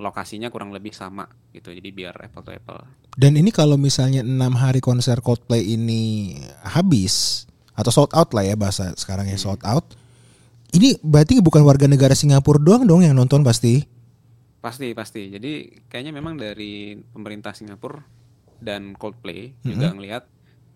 lokasinya 0.00 0.48
kurang 0.48 0.72
lebih 0.72 0.96
sama 0.96 1.28
gitu. 1.52 1.68
Jadi 1.68 1.92
biar 1.92 2.16
apple 2.16 2.48
to 2.48 2.56
apple. 2.56 2.80
Dan 3.12 3.36
ini 3.36 3.52
kalau 3.52 3.76
misalnya 3.76 4.24
enam 4.24 4.56
hari 4.56 4.80
konser 4.80 5.20
Coldplay 5.20 5.68
ini 5.68 6.32
habis 6.64 7.44
atau 7.76 7.92
sold 7.92 8.16
out 8.16 8.32
lah 8.32 8.48
ya 8.48 8.56
bahasa 8.56 8.96
sekarang 8.96 9.28
ya 9.28 9.36
sold 9.36 9.60
out. 9.68 9.84
Ini 10.72 10.96
berarti 11.04 11.44
bukan 11.44 11.60
warga 11.60 11.84
negara 11.84 12.16
Singapura 12.16 12.56
doang 12.56 12.88
dong 12.88 13.04
yang 13.04 13.12
nonton 13.12 13.44
pasti. 13.44 13.84
Pasti 14.64 14.96
pasti. 14.96 15.28
Jadi 15.28 15.84
kayaknya 15.92 16.16
memang 16.16 16.40
dari 16.40 16.96
pemerintah 16.96 17.52
Singapura 17.52 18.00
dan 18.64 18.96
Coldplay 18.96 19.52
juga 19.60 19.92
ngelihat 19.92 20.24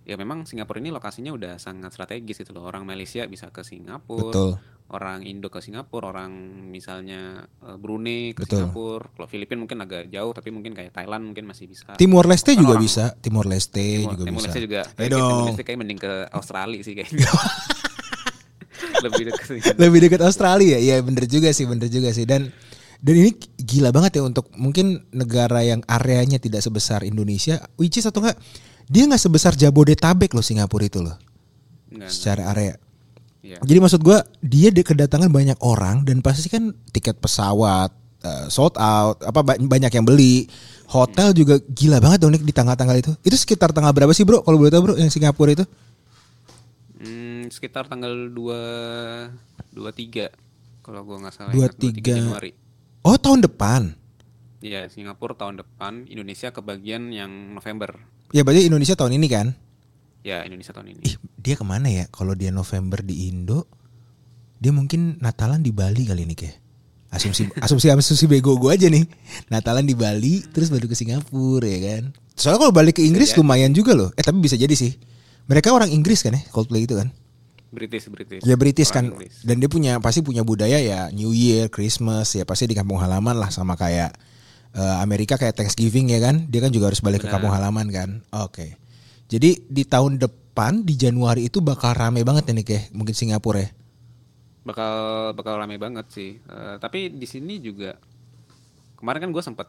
ya 0.02 0.16
memang 0.16 0.42
Singapura 0.44 0.78
ini 0.78 0.90
lokasinya 0.90 1.30
udah 1.30 1.56
sangat 1.56 1.90
strategis 1.90 2.40
gitu 2.40 2.52
loh. 2.52 2.64
Orang 2.64 2.82
Malaysia 2.82 3.22
bisa 3.24 3.48
ke 3.48 3.62
Singapura, 3.62 4.30
Betul. 4.34 4.50
orang 4.90 5.22
Indo 5.22 5.46
ke 5.46 5.58
Singapura, 5.58 6.10
orang 6.10 6.32
misalnya 6.66 7.42
eh, 7.62 7.76
Brunei 7.76 8.34
ke 8.34 8.42
Betul. 8.44 8.66
Singapura. 8.68 9.06
Kalau 9.14 9.28
Filipina 9.28 9.58
mungkin 9.62 9.78
agak 9.80 10.10
jauh 10.10 10.32
tapi 10.32 10.50
mungkin 10.50 10.72
kayak 10.72 10.90
Thailand 10.90 11.22
mungkin 11.24 11.46
masih 11.46 11.66
bisa. 11.66 11.94
Timor 11.94 12.26
Leste 12.26 12.52
juga 12.52 12.74
Orang- 12.74 12.84
bisa. 12.84 13.04
Timor 13.16 13.46
Leste 13.46 13.78
Timur, 13.78 14.12
juga 14.14 14.24
Timur 14.26 14.40
bisa. 14.42 14.48
Leste 14.50 14.60
juga. 14.60 14.82
Timur 14.90 15.10
dong. 15.10 15.46
Leste 15.54 15.62
kayak 15.62 15.78
mending 15.78 16.00
ke 16.00 16.12
Australia 16.38 16.80
sih 16.82 16.94
kayaknya. 16.94 17.28
Lebih 19.02 19.22
dekat. 19.30 19.74
Lebih 19.78 19.98
dekat 20.06 20.20
Australia. 20.22 20.78
Iya 20.78 21.02
bener 21.02 21.26
juga 21.26 21.50
sih, 21.50 21.66
bener 21.66 21.86
juga 21.86 22.10
sih. 22.10 22.22
Dan 22.22 22.50
dan 23.02 23.14
ini 23.18 23.30
gila 23.58 23.90
banget 23.90 24.18
ya 24.18 24.22
untuk 24.22 24.46
mungkin 24.54 25.02
negara 25.10 25.66
yang 25.66 25.82
areanya 25.90 26.38
tidak 26.38 26.62
sebesar 26.62 27.02
Indonesia, 27.02 27.58
which 27.74 27.98
is 27.98 28.06
atau 28.06 28.22
enggak 28.22 28.38
dia 28.86 29.02
nggak 29.10 29.18
sebesar 29.18 29.58
Jabodetabek 29.58 30.30
loh 30.32 30.44
Singapura 30.44 30.86
itu 30.86 31.02
loh 31.02 31.18
Enggak, 31.90 32.08
secara 32.08 32.54
area. 32.54 32.74
Iya. 33.42 33.58
Jadi 33.58 33.78
maksud 33.82 34.00
gua 34.06 34.22
dia 34.38 34.70
di 34.70 34.86
kedatangan 34.86 35.26
banyak 35.26 35.58
orang 35.66 36.06
dan 36.06 36.22
pasti 36.22 36.46
kan 36.46 36.70
tiket 36.94 37.18
pesawat 37.18 37.90
eh, 38.22 38.46
sold 38.46 38.78
out, 38.78 39.18
apa 39.18 39.42
ba- 39.42 39.58
banyak 39.58 39.90
yang 39.90 40.06
beli. 40.06 40.46
Hotel 40.86 41.32
juga 41.34 41.58
gila 41.58 41.98
banget 41.98 42.22
dong 42.22 42.36
di 42.36 42.54
tanggal-tanggal 42.54 42.96
itu. 43.00 43.12
Itu 43.26 43.34
sekitar 43.34 43.74
tanggal 43.74 43.90
berapa 43.90 44.12
sih 44.14 44.22
bro? 44.22 44.46
Kalau 44.46 44.62
boleh 44.62 44.70
tahu 44.70 44.82
bro 44.86 44.94
yang 44.94 45.10
Singapura 45.10 45.58
itu? 45.58 45.64
Hmm, 47.02 47.50
sekitar 47.50 47.90
tanggal 47.90 48.30
2 48.30 49.74
23 49.74 50.30
kalau 50.84 51.02
gua 51.02 51.16
nggak 51.26 51.34
salah 51.34 51.50
23. 51.50 51.58
ingat, 51.58 51.72
23 51.74 52.18
Januari. 52.22 52.50
Oh 53.02 53.18
tahun 53.18 53.42
depan. 53.42 53.98
Iya, 54.62 54.86
Singapura 54.86 55.34
tahun 55.34 55.58
depan, 55.58 56.06
Indonesia 56.06 56.54
kebagian 56.54 57.10
yang 57.10 57.58
November. 57.58 57.98
Ya 58.30 58.46
berarti 58.46 58.70
Indonesia 58.70 58.94
tahun 58.94 59.18
ini 59.18 59.26
kan? 59.26 59.46
Ya, 60.22 60.46
Indonesia 60.46 60.70
tahun 60.70 60.94
ini. 60.94 61.02
Ih, 61.02 61.14
dia 61.34 61.58
ke 61.58 61.66
mana 61.66 61.90
ya? 61.90 62.06
Kalau 62.14 62.38
dia 62.38 62.54
November 62.54 63.02
di 63.02 63.26
Indo, 63.26 63.66
dia 64.62 64.70
mungkin 64.70 65.18
Natalan 65.18 65.66
di 65.66 65.74
Bali 65.74 66.06
kali 66.06 66.22
ini 66.22 66.38
kayak. 66.38 66.62
Asumsi 67.10 67.50
asumsi 67.66 67.90
asumsi 67.90 68.30
bego 68.30 68.54
gue 68.54 68.70
aja 68.70 68.86
nih. 68.86 69.02
Natalan 69.50 69.82
di 69.82 69.98
Bali, 69.98 70.46
terus 70.54 70.70
baru 70.70 70.86
ke 70.86 70.94
Singapura 70.94 71.66
ya 71.66 71.80
kan. 71.98 72.14
Soalnya 72.38 72.70
kalau 72.70 72.72
balik 72.72 72.96
ke 72.96 73.02
Inggris 73.02 73.34
lumayan 73.34 73.74
juga 73.74 73.98
loh. 73.98 74.14
Eh 74.14 74.22
tapi 74.22 74.38
bisa 74.38 74.54
jadi 74.54 74.72
sih. 74.78 74.94
Mereka 75.50 75.74
orang 75.74 75.90
Inggris 75.90 76.22
kan 76.22 76.38
ya, 76.38 76.42
Coldplay 76.54 76.86
itu 76.86 76.94
kan. 76.94 77.10
British, 77.72 78.04
British. 78.12 78.44
Ya 78.44 78.54
British 78.60 78.92
kan 78.92 79.08
Inggris. 79.08 79.40
dan 79.40 79.56
dia 79.56 79.66
punya 79.72 79.96
pasti 79.96 80.20
punya 80.20 80.44
budaya 80.44 80.76
ya 80.76 81.08
New 81.08 81.32
Year, 81.32 81.72
Christmas 81.72 82.36
ya 82.36 82.44
pasti 82.44 82.68
di 82.68 82.76
kampung 82.76 83.00
halaman 83.00 83.40
lah 83.40 83.48
sama 83.48 83.80
kayak 83.80 84.12
eh, 84.76 84.96
Amerika 85.00 85.40
kayak 85.40 85.56
Thanksgiving 85.56 86.12
ya 86.12 86.20
kan. 86.20 86.44
Dia 86.52 86.60
kan 86.60 86.68
juga 86.68 86.92
harus 86.92 87.00
balik 87.00 87.24
ke 87.24 87.32
Benar. 87.32 87.40
kampung 87.40 87.52
halaman 87.56 87.88
kan. 87.88 88.08
Oke. 88.44 88.76
Jadi 89.32 89.64
di 89.64 89.88
tahun 89.88 90.20
depan 90.20 90.84
di 90.84 91.00
Januari 91.00 91.48
itu 91.48 91.64
bakal 91.64 91.96
rame 91.96 92.20
banget 92.20 92.52
ini 92.52 92.60
kayak 92.60 92.92
mungkin 92.92 93.16
Singapura 93.16 93.64
ya. 93.64 93.72
bakal 94.62 94.92
bakal 95.34 95.56
rame 95.58 95.80
banget 95.80 96.06
sih. 96.12 96.30
Eh, 96.38 96.76
tapi 96.76 97.08
di 97.08 97.24
sini 97.24 97.56
juga 97.58 97.96
kemarin 99.00 99.26
kan 99.26 99.30
gue 99.32 99.42
sempat 99.42 99.66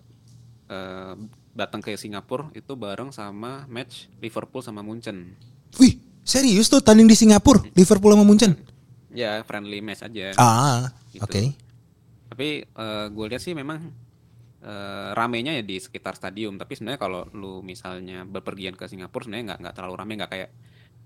eh, 0.67 1.15
datang 1.55 1.79
ke 1.79 1.95
Singapura 1.95 2.51
itu 2.51 2.75
bareng 2.75 3.15
sama 3.15 3.63
match 3.71 4.11
Liverpool 4.19 4.59
sama 4.59 4.83
Munchen. 4.83 5.39
Wih, 5.79 6.02
serius 6.23 6.67
tuh 6.67 6.79
tanding 6.79 7.05
di 7.05 7.13
Singapura, 7.13 7.61
Liverpool 7.75 8.15
sama 8.15 8.23
Munchen. 8.23 8.55
Ya 9.13 9.43
friendly 9.43 9.79
match 9.79 10.01
aja. 10.01 10.33
Ah, 10.35 10.89
Gitu. 11.11 11.21
oke. 11.21 11.41
Tapi 12.33 12.65
gue 13.13 13.25
lihat 13.29 13.39
sih 13.39 13.53
memang 13.53 13.93
eh, 14.63 15.09
ramenya 15.11 15.53
ya 15.53 15.61
di 15.61 15.77
sekitar 15.77 16.15
stadium. 16.15 16.55
Tapi 16.55 16.73
sebenarnya 16.73 16.97
kalau 16.97 17.27
lu 17.35 17.59
misalnya 17.59 18.23
berpergian 18.23 18.73
ke 18.73 18.87
Singapura 18.87 19.27
sebenarnya 19.27 19.53
nggak 19.53 19.59
nggak 19.59 19.75
terlalu 19.75 19.93
rame 19.93 20.13
nggak 20.15 20.31
kayak 20.31 20.49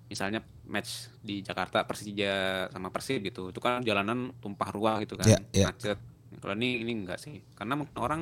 misalnya 0.08 0.40
match 0.64 1.12
di 1.20 1.44
Jakarta 1.44 1.84
Persija 1.84 2.34
sama 2.72 2.94
Persib 2.94 3.26
gitu. 3.26 3.52
Itu 3.52 3.60
kan 3.60 3.84
jalanan 3.84 4.32
tumpah 4.40 4.70
ruah 4.72 5.02
gitu 5.04 5.20
kan, 5.20 5.28
Iya, 5.28 5.40
iya. 5.52 5.66
macet. 5.68 6.00
Kalau 6.40 6.54
ini 6.56 6.80
ini 6.80 6.94
enggak 6.96 7.20
sih. 7.20 7.44
Karena 7.58 7.76
mungkin 7.76 7.98
orang 8.00 8.22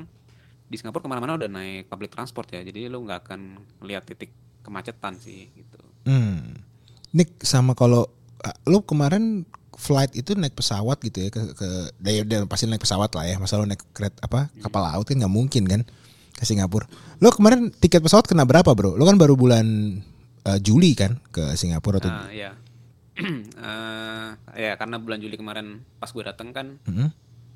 di 0.65 0.81
Singapura 0.81 1.05
ke 1.05 1.09
mana-mana 1.11 1.37
udah 1.37 1.45
naik 1.45 1.85
public 1.85 2.09
transport 2.09 2.49
ya. 2.49 2.65
Jadi 2.65 2.89
lu 2.89 3.05
nggak 3.05 3.29
akan 3.29 3.41
lihat 3.85 4.09
titik 4.09 4.33
kemacetan 4.65 5.13
sih 5.19 5.51
gitu. 5.53 5.77
Hmm. 6.09 6.57
Nick 7.15 7.39
sama 7.47 7.71
kalau 7.71 8.11
ah, 8.43 8.51
lu 8.67 8.83
kemarin 8.83 9.47
flight 9.75 10.11
itu 10.15 10.35
naik 10.35 10.55
pesawat 10.55 10.99
gitu 11.03 11.27
ya 11.27 11.29
ke 11.31 11.51
ke 11.55 11.67
dan, 11.99 12.27
dan 12.27 12.39
pasti 12.47 12.67
naik 12.67 12.83
pesawat 12.83 13.11
lah 13.15 13.23
ya. 13.23 13.39
Masa 13.39 13.55
lu 13.55 13.67
naik 13.67 13.83
kereta 13.95 14.19
apa 14.27 14.51
kapal 14.59 14.83
laut 14.83 15.07
kan 15.07 15.15
nggak 15.15 15.31
mungkin 15.31 15.63
kan 15.63 15.81
ke 16.35 16.43
Singapura. 16.43 16.91
Lu 17.23 17.31
kemarin 17.31 17.71
tiket 17.71 18.03
pesawat 18.03 18.27
kena 18.27 18.43
berapa, 18.43 18.67
Bro? 18.75 18.99
Lu 18.99 19.03
kan 19.07 19.15
baru 19.15 19.39
bulan 19.39 19.65
eh, 20.43 20.59
Juli 20.59 20.91
kan 20.91 21.23
ke 21.31 21.55
Singapura 21.55 22.03
tuh. 22.03 22.11
Nah, 22.11 22.31
ya. 22.35 22.51
Eh, 23.55 24.29
ya 24.59 24.75
karena 24.75 24.99
bulan 24.99 25.23
Juli 25.23 25.39
kemarin 25.39 25.79
pas 26.03 26.11
gue 26.11 26.19
datang 26.19 26.51
kan 26.51 26.75
Mm-mm. 26.83 27.09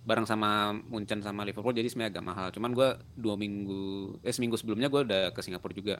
bareng 0.08 0.24
sama 0.24 0.72
Munchen 0.72 1.20
sama 1.20 1.44
Liverpool 1.44 1.76
jadi 1.76 1.92
sebenarnya 1.92 2.16
agak 2.16 2.26
mahal. 2.26 2.48
Cuman 2.56 2.72
gue 2.72 2.96
dua 3.20 3.36
minggu 3.36 4.16
eh 4.24 4.32
seminggu 4.32 4.56
sebelumnya 4.56 4.88
gue 4.88 5.04
udah 5.04 5.36
ke 5.36 5.44
Singapura 5.44 5.76
juga. 5.76 5.96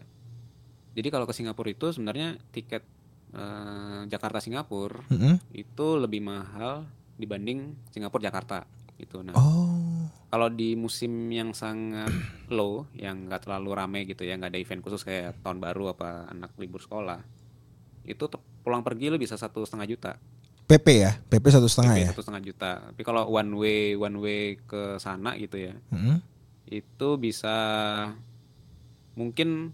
Jadi 0.96 1.08
kalau 1.12 1.28
ke 1.28 1.36
Singapura 1.36 1.70
itu 1.76 1.92
sebenarnya 1.92 2.40
tiket 2.56 2.88
eh, 3.32 4.02
Jakarta 4.08 4.40
Singapura 4.40 5.06
Mm-mm. 5.08 5.38
itu 5.52 5.88
lebih 5.96 6.22
mahal 6.22 6.86
dibanding 7.16 7.76
Singapura 7.90 8.26
Jakarta 8.26 8.64
gitu. 8.96 9.22
Nah 9.22 9.32
Oh. 9.34 10.08
kalau 10.30 10.48
di 10.48 10.76
musim 10.76 11.10
yang 11.30 11.52
sangat 11.52 12.12
low 12.52 12.86
yang 12.94 13.28
nggak 13.28 13.48
terlalu 13.48 13.70
rame 13.72 14.00
gitu 14.04 14.24
ya 14.24 14.36
nggak 14.36 14.52
ada 14.52 14.60
event 14.60 14.82
khusus 14.82 15.02
kayak 15.02 15.40
tahun 15.40 15.58
baru 15.58 15.94
apa 15.94 16.28
anak 16.28 16.52
libur 16.56 16.80
sekolah 16.80 17.20
itu 18.04 18.26
pulang 18.60 18.82
pergi 18.82 19.08
lu 19.08 19.16
bisa 19.16 19.36
satu 19.36 19.64
setengah 19.64 19.88
juta 19.88 20.12
PP 20.70 20.86
ya, 21.02 21.18
PP 21.26 21.46
satu 21.50 21.66
setengah 21.66 21.96
ya. 21.98 22.10
satu 22.14 22.22
setengah 22.22 22.44
juta 22.44 22.72
tapi 22.92 23.02
kalau 23.02 23.26
one 23.26 23.52
way 23.58 23.98
one 23.98 24.18
way 24.20 24.42
ke 24.60 24.98
sana 24.98 25.34
gitu 25.34 25.58
ya 25.58 25.74
Mm-mm. 25.90 26.22
itu 26.68 27.10
bisa 27.18 27.56
mungkin 29.14 29.74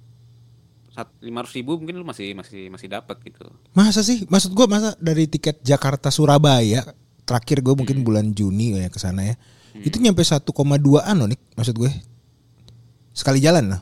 lima 1.19 1.43
ratus 1.43 1.55
ribu 1.59 1.75
mungkin 1.75 1.99
lu 1.99 2.07
masih 2.07 2.31
masih 2.31 2.71
masih 2.71 2.87
dapat 2.87 3.19
gitu 3.27 3.43
Masa 3.75 3.99
sih? 4.01 4.23
Maksud 4.31 4.55
gua 4.55 4.65
masa 4.69 4.95
dari 4.97 5.27
tiket 5.27 5.59
Jakarta 5.59 6.07
Surabaya 6.07 6.87
terakhir 7.25 7.65
gue 7.65 7.73
mungkin 7.73 8.05
bulan 8.05 8.37
Juni 8.37 8.77
ya 8.77 8.87
ke 8.87 9.01
sana 9.01 9.25
ya. 9.25 9.35
Itu 9.81 9.97
nyampe 9.97 10.21
1,2an 10.21 11.15
loh 11.17 11.27
nih 11.27 11.39
maksud 11.57 11.75
gue. 11.75 11.91
Sekali 13.11 13.41
jalan 13.41 13.75
loh. 13.75 13.81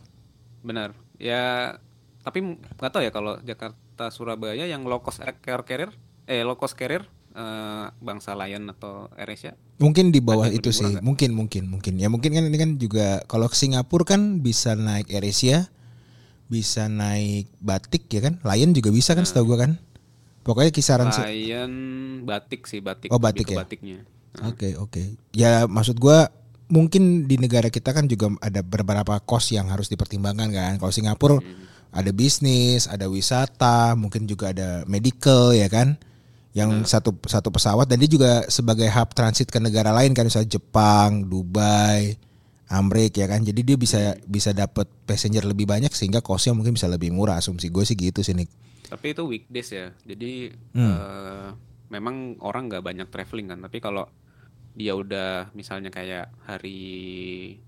benar 0.64 0.96
ya 1.20 1.76
tapi 2.24 2.56
nggak 2.80 2.88
tahu 2.88 3.04
ya 3.04 3.12
kalau 3.12 3.36
Jakarta 3.44 4.08
Surabaya 4.16 4.64
yang 4.64 4.88
low 4.88 5.04
cost 5.04 5.20
air 5.20 5.36
carrier 5.44 5.92
eh 6.24 6.40
low 6.40 6.56
cost 6.56 6.80
carrier 6.80 7.04
eh, 7.36 7.86
bangsa 8.00 8.32
Lion 8.32 8.72
atau 8.72 9.12
AirAsia 9.20 9.60
Mungkin 9.84 10.16
di 10.16 10.24
bawah 10.24 10.48
itu 10.48 10.72
sih. 10.72 11.02
Mungkin 11.04 11.36
mungkin 11.36 11.68
mungkin. 11.68 12.00
Ya 12.00 12.08
mungkin 12.08 12.32
kan 12.32 12.48
ini 12.48 12.56
kan 12.56 12.80
juga 12.80 13.20
kalau 13.28 13.52
ke 13.52 13.58
Singapura 13.58 14.06
kan 14.16 14.40
bisa 14.40 14.80
naik 14.80 15.12
AirAsia, 15.12 15.68
bisa 16.46 16.86
naik 16.86 17.50
Batik 17.58 18.08
ya 18.08 18.22
kan. 18.22 18.38
Lion 18.42 18.72
juga 18.72 18.90
bisa 18.90 19.12
Nah. 19.12 19.22
kan 19.22 19.26
setahu 19.26 19.46
gua 19.48 19.60
kan. 19.64 19.72
Pokoknya 20.42 20.70
kisaran 20.70 21.08
se- 21.10 21.24
Lion 21.24 21.74
batik 22.24 22.68
sih 22.68 22.80
batik 22.80 23.08
Oh, 23.10 23.18
batik 23.18 23.48
ya? 23.48 23.64
batiknya 23.64 24.04
Oke 24.42 24.74
oke. 24.76 25.16
Ya 25.32 25.64
maksud 25.66 25.96
gua 25.96 26.28
mungkin 26.68 27.26
di 27.26 27.38
negara 27.38 27.70
kita 27.70 27.94
kan 27.94 28.10
juga 28.10 28.34
ada 28.40 28.60
beberapa 28.60 29.22
kos 29.22 29.52
yang 29.52 29.70
harus 29.70 29.88
dipertimbangkan 29.88 30.50
kan. 30.50 30.74
Kalau 30.78 30.90
Singapura 30.90 31.38
ada 31.94 32.10
bisnis, 32.10 32.90
ada 32.90 33.06
wisata, 33.06 33.94
mungkin 33.94 34.26
juga 34.26 34.50
ada 34.50 34.82
medical 34.84 35.54
ya 35.54 35.70
kan. 35.70 35.96
Yang 36.52 36.86
satu 36.88 37.18
satu 37.24 37.50
pesawat 37.50 37.86
dan 37.86 37.98
dia 37.98 38.10
juga 38.10 38.32
sebagai 38.46 38.86
hub 38.86 39.10
transit 39.14 39.50
ke 39.50 39.58
negara 39.58 39.90
lain 39.90 40.14
kan 40.14 40.26
misalnya 40.26 40.50
Jepang, 40.52 41.26
Dubai, 41.26 42.18
Amrik 42.74 43.14
ya 43.14 43.26
kan. 43.26 43.40
Jadi 43.40 43.62
dia 43.62 43.78
bisa 43.78 43.98
bisa 44.20 44.50
dapat 44.50 44.90
passenger 45.06 45.46
lebih 45.46 45.64
banyak 45.64 45.90
sehingga 45.90 46.20
kosnya 46.20 46.52
mungkin 46.52 46.74
bisa 46.74 46.88
lebih 46.88 47.10
murah. 47.10 47.38
Asumsi 47.38 47.70
gue 47.70 47.84
sih 47.84 47.94
gitu 47.94 48.20
sih 48.20 48.34
Nick. 48.34 48.50
tapi 48.84 49.10
itu 49.10 49.24
weekdays 49.24 49.70
ya 49.70 49.90
jadi 50.04 50.54
Hmm. 50.72 50.94
eh, 50.94 51.50
memang 51.90 52.16
orang 52.40 52.68
nggak 52.68 52.84
banyak 52.84 53.08
traveling 53.08 53.48
kan 53.48 53.58
tapi 53.60 53.78
kalau 53.78 54.06
dia 54.72 54.94
udah 54.94 55.50
misalnya 55.52 55.90
kayak 55.90 56.30
hari 56.44 56.78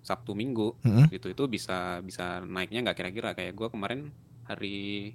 Sabtu 0.02 0.34
Minggu 0.34 0.78
Mm-mm. 0.80 1.10
gitu 1.10 1.30
itu 1.30 1.44
bisa 1.46 1.98
bisa 2.00 2.42
naiknya 2.42 2.82
nggak 2.84 2.98
kira-kira 3.00 3.34
kayak 3.34 3.54
gue 3.54 3.68
kemarin 3.68 4.14
hari 4.44 5.14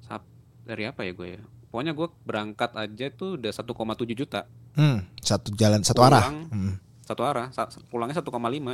Sab 0.00 0.22
dari 0.62 0.84
apa 0.84 1.02
ya 1.02 1.12
gue 1.12 1.28
ya 1.32 1.42
pokoknya 1.68 1.92
gue 1.92 2.08
berangkat 2.22 2.70
aja 2.72 3.06
tuh 3.10 3.34
udah 3.34 3.50
1,7 3.50 3.74
juta 4.14 4.46
Hmm, 4.74 5.06
satu 5.16 5.54
jalan 5.54 5.82
satu 5.82 6.02
arah. 6.02 6.22
Pulang. 6.24 6.38
Hmm. 6.50 6.74
Satu 7.04 7.22
arah 7.22 7.52
pulangnya 7.86 8.16
1,5 8.16 8.24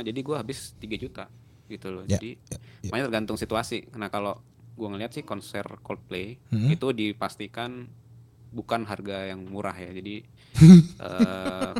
jadi 0.01 0.19
gue 0.19 0.35
habis 0.35 0.73
3 0.77 0.95
juta 0.97 1.27
gitu 1.67 1.87
loh 1.89 2.03
Ya, 2.03 2.15
jadi 2.15 2.35
ya, 2.41 2.57
ya. 2.81 2.89
makanya 2.89 3.05
tergantung 3.07 3.35
situasi 3.35 3.91
nah 3.93 4.07
kalau 4.07 4.39
gue 4.71 4.87
ngeliat 4.87 5.11
sih 5.11 5.21
konser 5.21 5.63
Coldplay 5.79 6.39
Hmm. 6.47 6.67
itu 6.67 6.87
dipastikan 6.91 7.91
bukan 8.49 8.83
harga 8.83 9.27
yang 9.27 9.43
murah 9.45 9.71
ya 9.73 9.91
jadi 9.91 10.23
eh, 11.07 11.71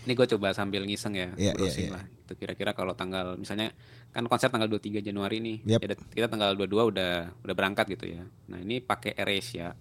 ini 0.00 0.12
gue 0.12 0.26
coba 0.28 0.50
sambil 0.50 0.82
ngiseng 0.84 1.14
ya 1.14 1.28
Iya, 1.32 1.50
iya, 1.50 1.52
browsing 1.52 1.86
iya. 1.86 1.94
lah 1.94 2.04
itu 2.06 2.32
kira-kira 2.36 2.70
kalau 2.72 2.94
tanggal 2.94 3.34
misalnya 3.34 3.74
kan 4.10 4.22
konser 4.24 4.46
tanggal 4.48 4.66
23 4.68 5.02
Januari 5.02 5.38
nih 5.38 5.56
Yap. 5.68 5.80
ya, 5.80 5.94
kita 6.08 6.26
tanggal 6.26 6.54
22 6.54 6.90
udah 6.90 7.12
udah 7.36 7.54
berangkat 7.54 7.86
gitu 7.88 8.06
ya 8.08 8.22
nah 8.46 8.58
ini 8.58 8.78
pakai 8.78 9.14
AirAsia 9.14 9.74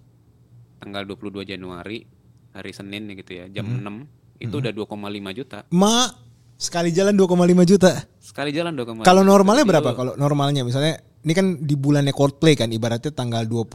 tanggal 0.77 1.03
22 1.03 1.46
Januari 1.48 2.05
hari 2.51 2.72
Senin 2.72 3.10
gitu 3.12 3.31
ya 3.36 3.46
jam 3.48 3.65
Hmm. 3.67 4.05
6 4.05 4.18
itu 4.39 4.55
udah 4.55 4.72
2,5 4.72 4.89
juta 5.36 5.67
Ma, 5.69 6.08
sekali 6.55 6.89
jalan 6.89 7.13
2,5 7.13 7.36
juta. 7.65 7.91
sekali 8.19 8.50
jalan 8.51 8.74
2,5 8.74 9.03
Kalau 9.03 9.22
normalnya 9.22 9.63
Jadi 9.63 9.72
berapa? 9.75 9.89
Kalau 9.91 10.13
normalnya 10.15 10.63
misalnya 10.63 10.96
ini 11.19 11.34
kan 11.34 11.60
di 11.60 11.75
bulannya 11.75 12.12
Coldplay 12.12 12.55
kan 12.55 12.72
ibaratnya 12.72 13.12
tanggal 13.12 13.43
20 13.43 13.67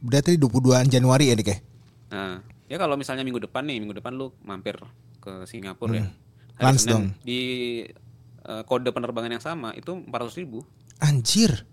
berarti 0.00 0.34
22 0.34 0.86
Januari 0.88 1.30
ya 1.30 1.34
Dik 1.34 1.48
ya? 1.48 1.58
Nah, 2.12 2.34
ya 2.66 2.76
kalau 2.76 2.94
misalnya 2.94 3.22
minggu 3.22 3.40
depan 3.40 3.64
nih, 3.64 3.78
minggu 3.78 3.96
depan 3.96 4.12
lu 4.12 4.30
mampir 4.42 4.76
ke 5.18 5.46
Singapura 5.46 5.94
ya. 5.94 6.04
Hari 6.52 6.62
Lans 6.62 6.80
Senin 6.80 6.90
dong. 6.92 7.04
Di 7.20 7.40
eh, 8.42 8.62
kode 8.62 8.90
penerbangan 8.90 9.30
yang 9.32 9.40
sama 9.40 9.72
itu 9.72 9.90
400 9.96 10.38
ribu. 10.38 10.60
Anjir. 10.98 11.64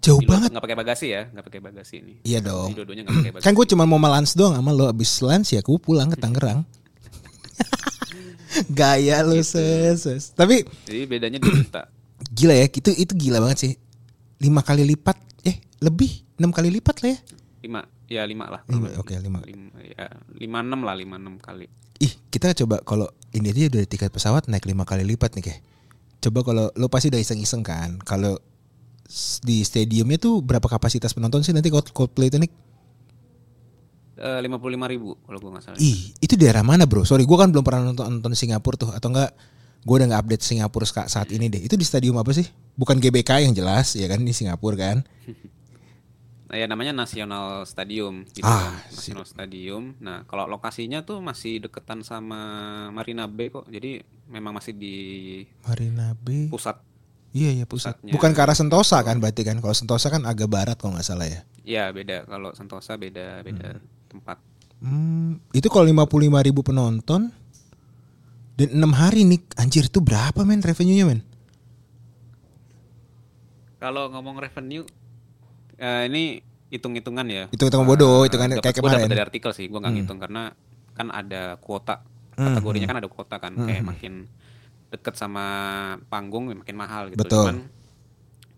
Jauh 0.00 0.20
Di 0.20 0.26
banget. 0.26 0.48
nggak 0.52 0.60
pakai 0.62 0.76
bagasi 0.76 1.06
ya, 1.10 1.22
nggak 1.28 1.44
pakai 1.44 1.60
bagasi 1.60 1.94
ini. 2.00 2.14
Iya 2.22 2.40
dong. 2.40 2.72
Di 2.72 2.76
dua-duanya 2.76 3.02
nggak 3.04 3.16
pakai 3.18 3.32
bagasi. 3.36 3.44
Kan 3.44 3.52
gue 3.52 3.66
cuma 3.68 3.84
mau 3.84 3.96
malans 3.96 4.32
doang 4.32 4.54
sama 4.54 4.70
lo 4.70 4.84
abis 4.86 5.10
lans 5.20 5.48
ya 5.48 5.60
gue 5.60 5.78
pulang 5.78 6.08
ke 6.08 6.16
Tangerang. 6.16 6.64
Gaya 8.78 9.20
lo 9.20 9.34
Gitu. 9.34 9.50
ses, 9.52 9.98
ses. 9.98 10.24
Tapi 10.30 10.62
Jadi 10.84 11.00
bedanya 11.04 11.38
2 11.38 11.60
juta. 11.60 11.82
gila 12.36 12.54
ya, 12.54 12.66
itu 12.66 12.90
itu 12.90 13.12
gila 13.12 13.38
banget 13.40 13.58
sih. 13.60 13.72
Lima 14.38 14.60
kali 14.60 14.84
lipat, 14.84 15.16
eh 15.42 15.56
lebih 15.78 16.10
enam 16.36 16.50
kali 16.50 16.70
lipat 16.70 17.00
lah 17.00 17.10
ya. 17.10 17.18
5 17.62 17.80
ya 18.06 18.22
5 18.22 18.44
lah. 18.44 18.60
Lima, 18.66 18.86
oke, 18.96 19.12
lima. 19.16 19.38
Lima, 19.42 19.78
ya 19.80 20.06
56 20.36 20.44
lah, 20.80 20.94
56 20.94 21.40
kali. 21.40 21.66
Ih, 21.96 22.12
kita 22.28 22.52
coba 22.54 22.82
kalau 22.82 23.06
ini 23.30 23.50
dia 23.50 23.66
udah 23.66 23.82
tiket 23.84 24.10
pesawat 24.10 24.46
naik 24.46 24.66
lima 24.66 24.82
kali 24.82 25.06
lipat 25.06 25.38
nih 25.38 25.44
kayak. 25.44 25.60
Coba 26.20 26.40
kalau 26.42 26.66
lo 26.70 26.86
pasti 26.88 27.08
udah 27.08 27.20
iseng-iseng 27.20 27.62
kan. 27.62 27.96
Kalau 27.98 28.36
di 29.40 29.60
stadiumnya 29.60 30.16
tuh 30.16 30.40
berapa 30.40 30.64
kapasitas 30.64 31.12
penonton 31.12 31.40
sih 31.40 31.52
nanti 31.52 31.68
Cold- 31.68 31.92
Coldplay 31.92 32.28
itu 32.28 32.36
nih? 32.36 32.50
Lima 34.14 34.62
puluh 34.62 34.78
lima 34.78 34.86
ribu 34.86 35.18
kalau 35.26 35.38
gue 35.42 35.50
nggak 35.50 35.64
salah. 35.64 35.78
Ih, 35.78 36.14
itu 36.22 36.34
daerah 36.38 36.62
mana 36.62 36.86
bro? 36.86 37.02
Sorry, 37.02 37.26
gue 37.26 37.38
kan 37.38 37.50
belum 37.50 37.66
pernah 37.66 37.90
nonton 37.90 38.06
nonton 38.06 38.32
Singapura 38.38 38.76
tuh, 38.78 38.90
atau 38.94 39.10
enggak? 39.10 39.34
Gue 39.84 40.00
udah 40.00 40.06
nggak 40.14 40.22
update 40.24 40.42
Singapura 40.46 40.86
saat 40.86 41.28
ini 41.34 41.50
deh. 41.50 41.60
Itu 41.60 41.74
di 41.74 41.84
stadium 41.84 42.16
apa 42.16 42.30
sih? 42.32 42.46
Bukan 42.78 43.02
GBK 43.02 43.44
yang 43.44 43.52
jelas, 43.52 43.92
ya 43.98 44.06
kan 44.06 44.22
di 44.22 44.30
Singapura 44.30 44.76
kan? 44.76 44.98
Nah, 46.44 46.62
ya 46.62 46.70
namanya 46.70 46.94
National 46.94 47.66
Stadium 47.66 48.22
gitu 48.30 48.46
Ah, 48.46 48.78
kan. 48.78 48.94
National 48.94 49.26
Stadium. 49.26 49.98
Nah, 49.98 50.22
kalau 50.30 50.46
lokasinya 50.46 51.02
tuh 51.02 51.18
masih 51.18 51.58
deketan 51.58 52.06
sama 52.06 52.38
Marina 52.94 53.26
Bay 53.26 53.50
kok. 53.50 53.66
Jadi 53.66 53.98
memang 54.30 54.54
masih 54.54 54.70
di 54.70 54.96
Marina 55.66 56.14
Bay. 56.14 56.46
pusat. 56.46 56.78
Iya 57.34 57.50
iya 57.58 57.66
pusat. 57.66 57.98
pusatnya. 57.98 58.14
Bukan 58.14 58.30
ke 58.30 58.40
arah 58.46 58.54
Sentosa 58.54 59.02
kan 59.02 59.18
berarti 59.18 59.42
kan? 59.42 59.58
Kalau 59.58 59.74
Sentosa 59.74 60.06
kan 60.14 60.22
agak 60.30 60.46
barat 60.46 60.78
kalau 60.78 60.94
nggak 60.94 61.02
salah 61.02 61.26
ya. 61.26 61.42
Ya, 61.66 61.84
beda. 61.90 62.22
Kalau 62.30 62.54
Sentosa 62.54 62.94
beda 62.94 63.42
beda 63.42 63.82
tempat. 64.14 64.38
Hmm, 64.78 65.40
itu 65.50 65.66
kalau 65.66 65.82
55 65.84 66.06
ribu 66.40 66.60
penonton 66.60 67.32
dan 68.54 68.68
enam 68.70 68.92
hari 68.92 69.24
nih, 69.24 69.42
anjir 69.56 69.84
itu 69.84 69.98
berapa 69.98 70.42
men 70.42 70.60
revenue-nya 70.60 71.04
men? 71.04 71.20
Kalau 73.76 74.08
ngomong 74.08 74.38
revenue 74.38 74.84
eh, 75.74 76.06
ini 76.06 76.38
hitung-hitungan 76.70 77.26
ya. 77.26 77.44
Hitung-hitungan 77.50 77.84
bodoh, 77.84 78.22
Eh, 78.22 78.30
hitungan 78.30 78.48
dapet- 78.48 78.62
kayak 78.64 78.76
kemarin. 78.78 79.06
dari 79.06 79.22
artikel 79.22 79.50
sih, 79.50 79.66
gua 79.66 79.78
nggak 79.80 79.94
ngitung 79.94 80.18
karena 80.18 80.54
kan 80.92 81.10
ada 81.10 81.58
kuota. 81.58 82.06
Kategorinya 82.32 82.86
kan 82.88 82.98
ada 82.98 83.06
kuota 83.06 83.36
kan, 83.38 83.54
kayak 83.56 83.82
makin 83.84 84.26
deket 84.90 85.14
sama 85.14 85.44
panggung 86.06 86.46
ya 86.46 86.56
makin 86.56 86.76
mahal 86.76 87.10
gitu. 87.10 87.18
Betul. 87.20 87.42
Cuman 87.44 87.58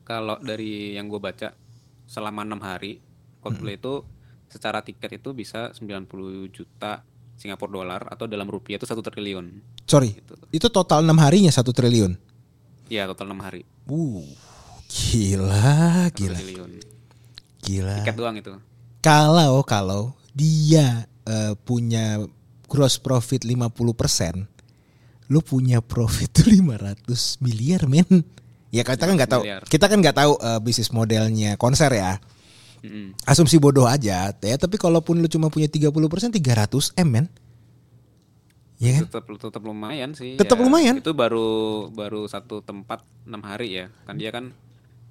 kalau 0.03 0.37
dari 0.39 0.93
yang 0.93 1.09
gue 1.09 1.17
baca 1.17 1.53
selama 2.07 2.41
enam 2.43 2.61
hari 2.61 3.01
Coldplay 3.39 3.75
itu 3.75 4.05
secara 4.49 4.81
tiket 4.83 5.19
itu 5.19 5.31
bisa 5.33 5.71
90 5.75 6.07
juta 6.51 7.03
Singapura 7.37 7.69
dolar 7.69 8.03
atau 8.09 8.25
dalam 8.25 8.49
rupiah 8.49 8.81
itu 8.81 8.89
satu 8.89 9.05
triliun. 9.05 9.61
Sorry, 9.85 10.17
Gitu. 10.17 10.35
itu 10.57 10.67
total 10.73 11.05
enam 11.05 11.21
harinya 11.21 11.53
satu 11.53 11.69
triliun. 11.71 12.17
Ya 12.89 13.05
total 13.05 13.29
enam 13.29 13.45
hari. 13.45 13.69
Uh, 13.85 14.25
gila, 14.89 16.09
gila, 16.17 16.39
triliun. 16.39 16.71
gila. 17.61 17.97
Tiket 18.03 18.17
doang 18.17 18.37
itu. 18.41 18.53
Kalau 19.05 19.61
kalau 19.63 20.17
dia 20.33 21.05
eh, 21.27 21.55
punya 21.61 22.25
gross 22.67 22.99
profit 22.99 23.45
50%, 23.45 24.47
lu 25.29 25.43
punya 25.43 25.79
profit 25.85 26.31
tuh 26.33 26.49
500 26.51 27.43
miliar, 27.43 27.87
men. 27.87 28.25
Ya 28.75 28.83
kita 28.83 29.07
kan 29.07 29.15
nggak 29.15 29.31
tahu, 29.31 29.43
kita 29.71 29.85
kan 29.87 29.99
nggak 30.03 30.17
tahu 30.17 30.33
eh, 30.41 30.61
bisnis 30.63 30.91
modelnya 30.91 31.55
konser 31.61 31.93
ya. 31.93 32.19
Asumsi 33.25 33.57
bodoh 33.57 33.87
aja, 33.87 34.31
ya. 34.33 34.57
Tapi 34.57 34.77
kalaupun 34.77 35.21
lu 35.21 35.29
cuma 35.29 35.49
punya 35.49 35.67
30% 35.71 36.33
300 36.35 36.93
M, 36.97 37.09
men. 37.09 37.27
Ya 38.77 39.01
kan? 39.01 39.09
tetap 39.09 39.25
tetap 39.25 39.63
lumayan 39.65 40.13
sih. 40.13 40.37
Tetap 40.37 40.61
lumayan. 40.61 41.01
Itu 41.01 41.17
baru 41.17 41.89
baru 41.89 42.29
satu 42.29 42.61
tempat 42.61 43.01
enam 43.25 43.41
hari 43.41 43.73
ya. 43.73 43.87
Kan 44.05 44.21
dia 44.21 44.29
kan 44.29 44.53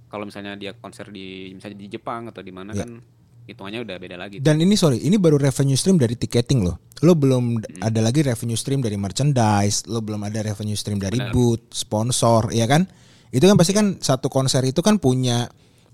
kalau 0.05 0.29
misalnya 0.29 0.53
dia 0.53 0.77
konser 0.77 1.09
di 1.09 1.49
misalnya 1.49 1.81
di 1.81 1.87
Jepang 1.89 2.29
atau 2.29 2.45
di 2.45 2.53
mana 2.53 2.77
Ya. 2.77 2.85
kan 2.85 3.01
hitungannya 3.45 3.81
udah 3.85 3.95
beda 3.97 4.17
lagi. 4.17 4.37
Dan 4.41 4.57
ini 4.61 4.73
sorry, 4.73 5.01
ini 5.05 5.17
baru 5.21 5.37
revenue 5.37 5.77
stream 5.77 5.97
dari 5.97 6.13
ticketing 6.17 6.65
loh. 6.65 6.81
Lo 7.01 7.13
belum 7.13 7.61
Hmm. 7.61 7.81
ada 7.81 8.01
lagi 8.01 8.25
revenue 8.25 8.57
stream 8.57 8.81
dari 8.81 8.97
merchandise, 8.97 9.85
lo 9.85 10.01
belum 10.01 10.21
ada 10.25 10.41
revenue 10.45 10.77
stream 10.77 10.97
dari 10.97 11.17
booth, 11.33 11.69
sponsor, 11.73 12.49
ya 12.53 12.65
kan? 12.65 12.85
Itu 13.29 13.45
kan 13.45 13.57
pasti 13.57 13.73
kan 13.73 13.97
satu 14.01 14.29
konser 14.29 14.65
itu 14.65 14.81
kan 14.81 14.97
punya 14.97 15.45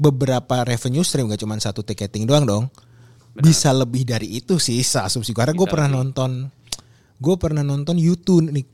beberapa 0.02 0.66
revenue 0.66 1.06
stream, 1.06 1.30
gak 1.30 1.46
cuma 1.46 1.54
satu 1.62 1.86
ticketing 1.86 2.26
doang 2.26 2.50
dong. 2.50 2.64
Bisa 3.38 3.70
lebih 3.72 4.04
dari 4.04 4.42
itu 4.42 4.58
sih, 4.58 4.82
asumsi 4.82 5.32
gue. 5.32 5.40
Karena 5.40 5.54
gue 5.54 5.68
pernah 5.70 5.90
nonton, 5.94 6.50
gue 7.22 7.36
pernah 7.38 7.62
nonton 7.62 7.96
YouTube 8.02 8.50
nih. 8.50 8.66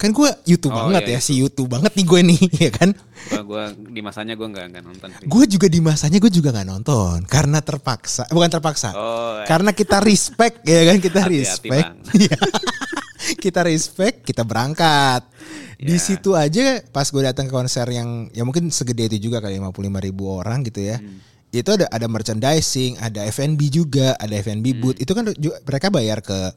Kan 0.00 0.16
gue 0.16 0.32
YouTube 0.48 0.72
Oh, 0.72 0.88
banget 0.88 1.12
iya, 1.12 1.16
ya, 1.16 1.20
si 1.20 1.36
YouTube 1.36 1.68
banget 1.76 1.92
nih 1.92 2.06
gue 2.08 2.20
nih, 2.24 2.40
ya 2.68 2.70
kan? 2.72 2.96
Gua, 3.28 3.40
gua 3.44 3.62
di 3.68 4.00
masanya 4.00 4.32
gua 4.32 4.48
nggak 4.48 4.66
nggak 4.72 4.84
nonton. 4.84 5.08
Gue 5.28 5.44
juga 5.44 5.68
di 5.68 5.80
masanya 5.84 6.16
gue 6.16 6.32
juga 6.32 6.56
nggak 6.56 6.68
nonton 6.72 7.18
karena 7.28 7.60
terpaksa, 7.60 8.24
bukan 8.32 8.48
terpaksa, 8.48 8.96
Oh, 8.96 9.44
karena 9.44 9.76
kita 9.76 10.00
respect 10.00 10.64
ya 10.64 10.88
kan 10.88 10.96
kita 11.04 11.20
Hati-hati, 11.28 11.44
respect. 11.44 11.88
Iya. 12.16 12.36
Kita 13.40 13.64
respect, 13.64 14.22
kita 14.22 14.44
berangkat. 14.44 15.24
Di 15.74 15.96
Ya. 15.96 16.02
situ 16.02 16.36
aja 16.36 16.84
pas 16.86 17.08
gue 17.08 17.20
datang 17.20 17.48
ke 17.48 17.52
konser 17.52 17.88
yang 17.88 18.28
ya 18.30 18.44
mungkin 18.44 18.68
segede 18.68 19.08
itu 19.08 19.26
juga 19.26 19.40
kali 19.40 19.56
55 19.56 19.72
ribu 19.98 20.28
orang 20.30 20.60
gitu 20.62 20.84
ya. 20.84 21.00
Hmm. 21.00 21.24
Itu 21.48 21.74
ada 21.74 21.88
ada 21.88 22.06
merchandising, 22.06 23.00
ada 23.00 23.26
F&B 23.26 23.58
juga, 23.66 24.14
ada 24.14 24.36
F&B 24.36 24.66
Hmm. 24.70 24.78
booth. 24.78 24.98
Itu 25.00 25.12
kan 25.12 25.32
juga, 25.34 25.56
mereka 25.64 25.88
bayar 25.88 26.20
ke 26.20 26.52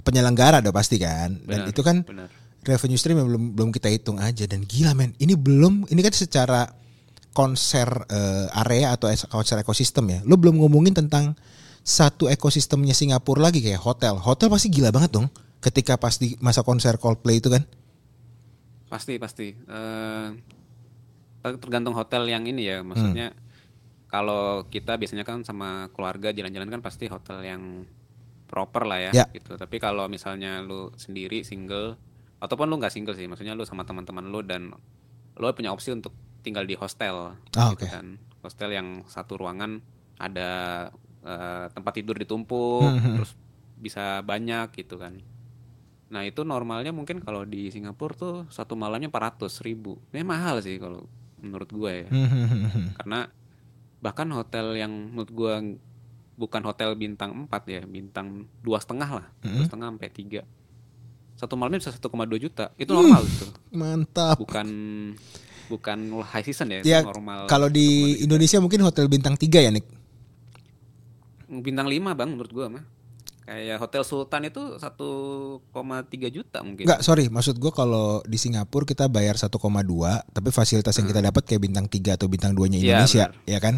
penyelenggara 0.00 0.58
udah 0.58 0.72
pasti 0.72 0.96
kan. 0.96 1.36
Dan 1.38 1.68
Benar, 1.68 1.70
itu 1.70 1.80
kan 1.80 1.96
benar. 2.02 2.26
revenue 2.62 2.96
stream 2.96 3.18
yang 3.18 3.28
belum 3.28 3.44
belum 3.54 3.70
kita 3.70 3.86
hitung 3.86 4.16
aja 4.16 4.46
dan 4.46 4.62
gila 4.62 4.94
men 4.94 5.12
ini 5.18 5.34
belum 5.34 5.86
ini 5.86 6.00
kan 6.00 6.10
secara 6.10 6.70
konser 7.32 7.88
eh, 8.06 8.46
area 8.56 8.92
atau 8.92 9.08
konser 9.26 9.58
ekosistem 9.58 10.04
ya 10.06 10.18
lo 10.22 10.36
belum 10.36 10.60
ngomongin 10.60 10.94
tentang 10.94 11.34
satu 11.82 12.30
ekosistemnya 12.30 12.94
Singapura 12.94 13.42
lagi 13.42 13.58
kayak 13.58 13.82
hotel 13.82 14.14
hotel 14.14 14.46
pasti 14.46 14.70
gila 14.70 14.90
banget 14.90 15.10
dong 15.10 15.26
ketika 15.62 15.94
pas 15.96 16.18
di 16.18 16.34
masa 16.42 16.60
konser 16.60 16.98
Coldplay 16.98 17.38
itu 17.38 17.48
kan 17.48 17.62
Pasti 18.90 19.16
pasti. 19.16 19.48
Eh, 19.48 20.28
tergantung 21.40 21.96
hotel 21.96 22.28
yang 22.28 22.44
ini 22.44 22.68
ya, 22.68 22.84
maksudnya 22.84 23.32
kalau 24.06 24.68
kita 24.68 25.00
biasanya 25.00 25.24
kan 25.24 25.40
sama 25.42 25.88
keluarga 25.90 26.28
jalan-jalan 26.28 26.68
kan 26.68 26.82
pasti 26.84 27.08
hotel 27.08 27.40
yang 27.40 27.62
proper 28.46 28.84
lah 28.84 29.00
ya, 29.00 29.12
Ya. 29.16 29.26
gitu. 29.32 29.56
Tapi 29.56 29.80
kalau 29.80 30.04
misalnya 30.06 30.60
lu 30.60 30.92
sendiri 30.94 31.40
single 31.40 31.96
ataupun 32.36 32.68
lu 32.68 32.76
nggak 32.76 32.92
single 32.92 33.16
sih, 33.16 33.24
maksudnya 33.24 33.56
lu 33.56 33.64
sama 33.64 33.88
teman-teman 33.88 34.28
lu 34.28 34.44
dan 34.44 34.76
lu 35.32 35.44
punya 35.56 35.72
opsi 35.72 35.88
untuk 35.88 36.12
tinggal 36.44 36.68
di 36.68 36.76
hostel, 36.76 37.32
Ah, 37.56 37.72
gitu 37.72 37.80
oke. 37.80 37.88
kan. 37.88 38.20
Hostel 38.44 38.76
yang 38.76 39.08
satu 39.08 39.40
ruangan 39.40 39.80
ada 40.20 40.50
eh, 41.22 41.66
tempat 41.72 41.92
tidur 41.96 42.18
ditumpuk, 42.18 42.82
Hmm, 42.84 42.98
hmm. 43.00 43.14
terus 43.16 43.32
bisa 43.80 44.20
banyak 44.20 44.74
gitu 44.76 45.00
kan. 45.00 45.16
Nah 46.12 46.28
itu 46.28 46.44
normalnya 46.44 46.92
mungkin 46.92 47.24
kalau 47.24 47.48
di 47.48 47.72
Singapura 47.72 48.12
tuh 48.12 48.36
satu 48.52 48.76
malamnya 48.76 49.08
400 49.08 49.48
ribu. 49.64 49.96
Ini 50.12 50.20
mahal 50.20 50.60
sih 50.60 50.76
kalau 50.76 51.08
menurut 51.40 51.72
gue 51.72 51.92
ya. 52.04 52.08
Karena 53.00 53.24
bahkan 54.04 54.28
hotel 54.36 54.76
yang 54.76 54.92
menurut 54.92 55.32
gue 55.32 55.52
bukan 56.36 56.62
hotel 56.68 56.92
bintang 57.00 57.48
4 57.48 57.48
ya, 57.64 57.82
bintang 57.88 58.44
dua 58.60 58.76
setengah 58.76 59.08
lah, 59.08 59.26
dua 59.40 59.64
setengah 59.64 59.88
sampai 59.88 60.10
tiga. 60.12 60.42
Satu 61.32 61.56
malamnya 61.56 61.80
bisa 61.80 61.96
1,2 61.96 62.12
juta. 62.36 62.68
Itu 62.76 62.92
normal 62.92 63.24
gitu. 63.24 63.48
mantap 63.72 64.36
Bukan 64.36 64.68
bukan 65.72 65.98
high 66.28 66.44
season 66.44 66.68
ya, 66.68 66.84
ya 66.84 67.00
itu 67.00 67.08
normal. 67.08 67.48
kalau 67.48 67.72
di 67.72 68.20
Indonesia 68.20 68.60
mungkin 68.60 68.84
hotel 68.84 69.08
bintang 69.08 69.40
3 69.40 69.48
ya 69.48 69.70
Nick 69.72 69.88
bintang 71.48 71.88
5 71.88 72.12
bang 72.12 72.28
menurut 72.28 72.52
gue 72.52 72.66
mah. 72.68 72.84
Kayak 73.42 73.82
Hotel 73.82 74.02
Sultan 74.02 74.46
itu 74.46 74.78
1,3 74.78 75.58
juta 76.30 76.62
mungkin. 76.62 76.86
Enggak, 76.86 77.02
sorry, 77.02 77.26
maksud 77.26 77.58
gue 77.58 77.72
kalau 77.74 78.22
di 78.22 78.38
Singapura 78.38 78.86
kita 78.86 79.10
bayar 79.10 79.34
1,2, 79.34 79.50
tapi 80.30 80.48
fasilitas 80.48 80.94
yang 80.94 81.10
kita 81.10 81.18
dapat 81.20 81.42
kayak 81.42 81.58
bintang 81.60 81.90
3 81.90 82.14
atau 82.14 82.30
bintang 82.30 82.54
2-nya 82.54 82.78
Hmm. 82.78 82.86
Iya, 82.86 82.92
Indonesia, 82.96 83.24
benar. 83.28 83.50
ya 83.50 83.58
kan? 83.58 83.74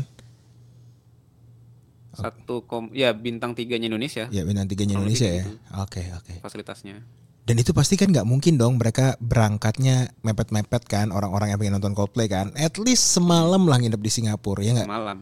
Satu 2.15 2.63
kom 2.63 2.95
ya 2.95 3.11
bintang 3.11 3.59
tiganya 3.59 3.91
Indonesia 3.91 4.31
Ya 4.31 4.47
bintang 4.47 4.71
3-nya 4.71 4.95
Kurang 4.95 5.03
Indonesia 5.03 5.27
ya. 5.27 5.43
gitu. 5.43 5.59
Oke, 5.83 6.03
oke. 6.15 6.33
fasilitasnya. 6.39 7.03
Dan 7.45 7.57
itu 7.59 7.75
pasti 7.75 7.99
kan 7.99 8.09
nggak 8.09 8.25
mungkin 8.25 8.57
dong 8.57 8.79
mereka 8.79 9.19
berangkatnya 9.19 10.13
mepet-mepet 10.23 10.87
kan 10.87 11.11
orang-orang 11.11 11.53
yang 11.53 11.59
pengen 11.59 11.77
nonton 11.77 11.93
Coldplay 11.93 12.25
kan. 12.25 12.55
At 12.55 12.79
least 12.79 13.13
semalam 13.13 13.65
lah 13.65 13.77
nginep 13.77 13.99
di 13.99 14.11
Singapura 14.13 14.61
ya 14.61 14.73
nggak? 14.73 14.89
Malam. 14.89 15.19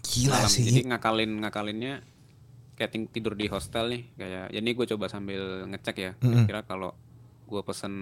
Gila 0.00 0.34
malam. 0.34 0.50
sih. 0.50 0.64
Jadi 0.64 0.80
ngakalin 0.88 1.30
ngakalinnya 1.42 1.94
kayak 2.74 2.90
tidur 3.08 3.32
di 3.32 3.46
hostel 3.46 3.88
nih 3.88 4.02
kayak. 4.14 4.44
Ya 4.48 4.58
ini 4.58 4.70
gue 4.70 4.86
coba 4.86 5.06
sambil 5.06 5.40
ngecek 5.66 5.96
ya. 5.96 6.12
Kira 6.44 6.62
kalau 6.62 6.92
gue 7.44 7.60
pesen 7.60 7.92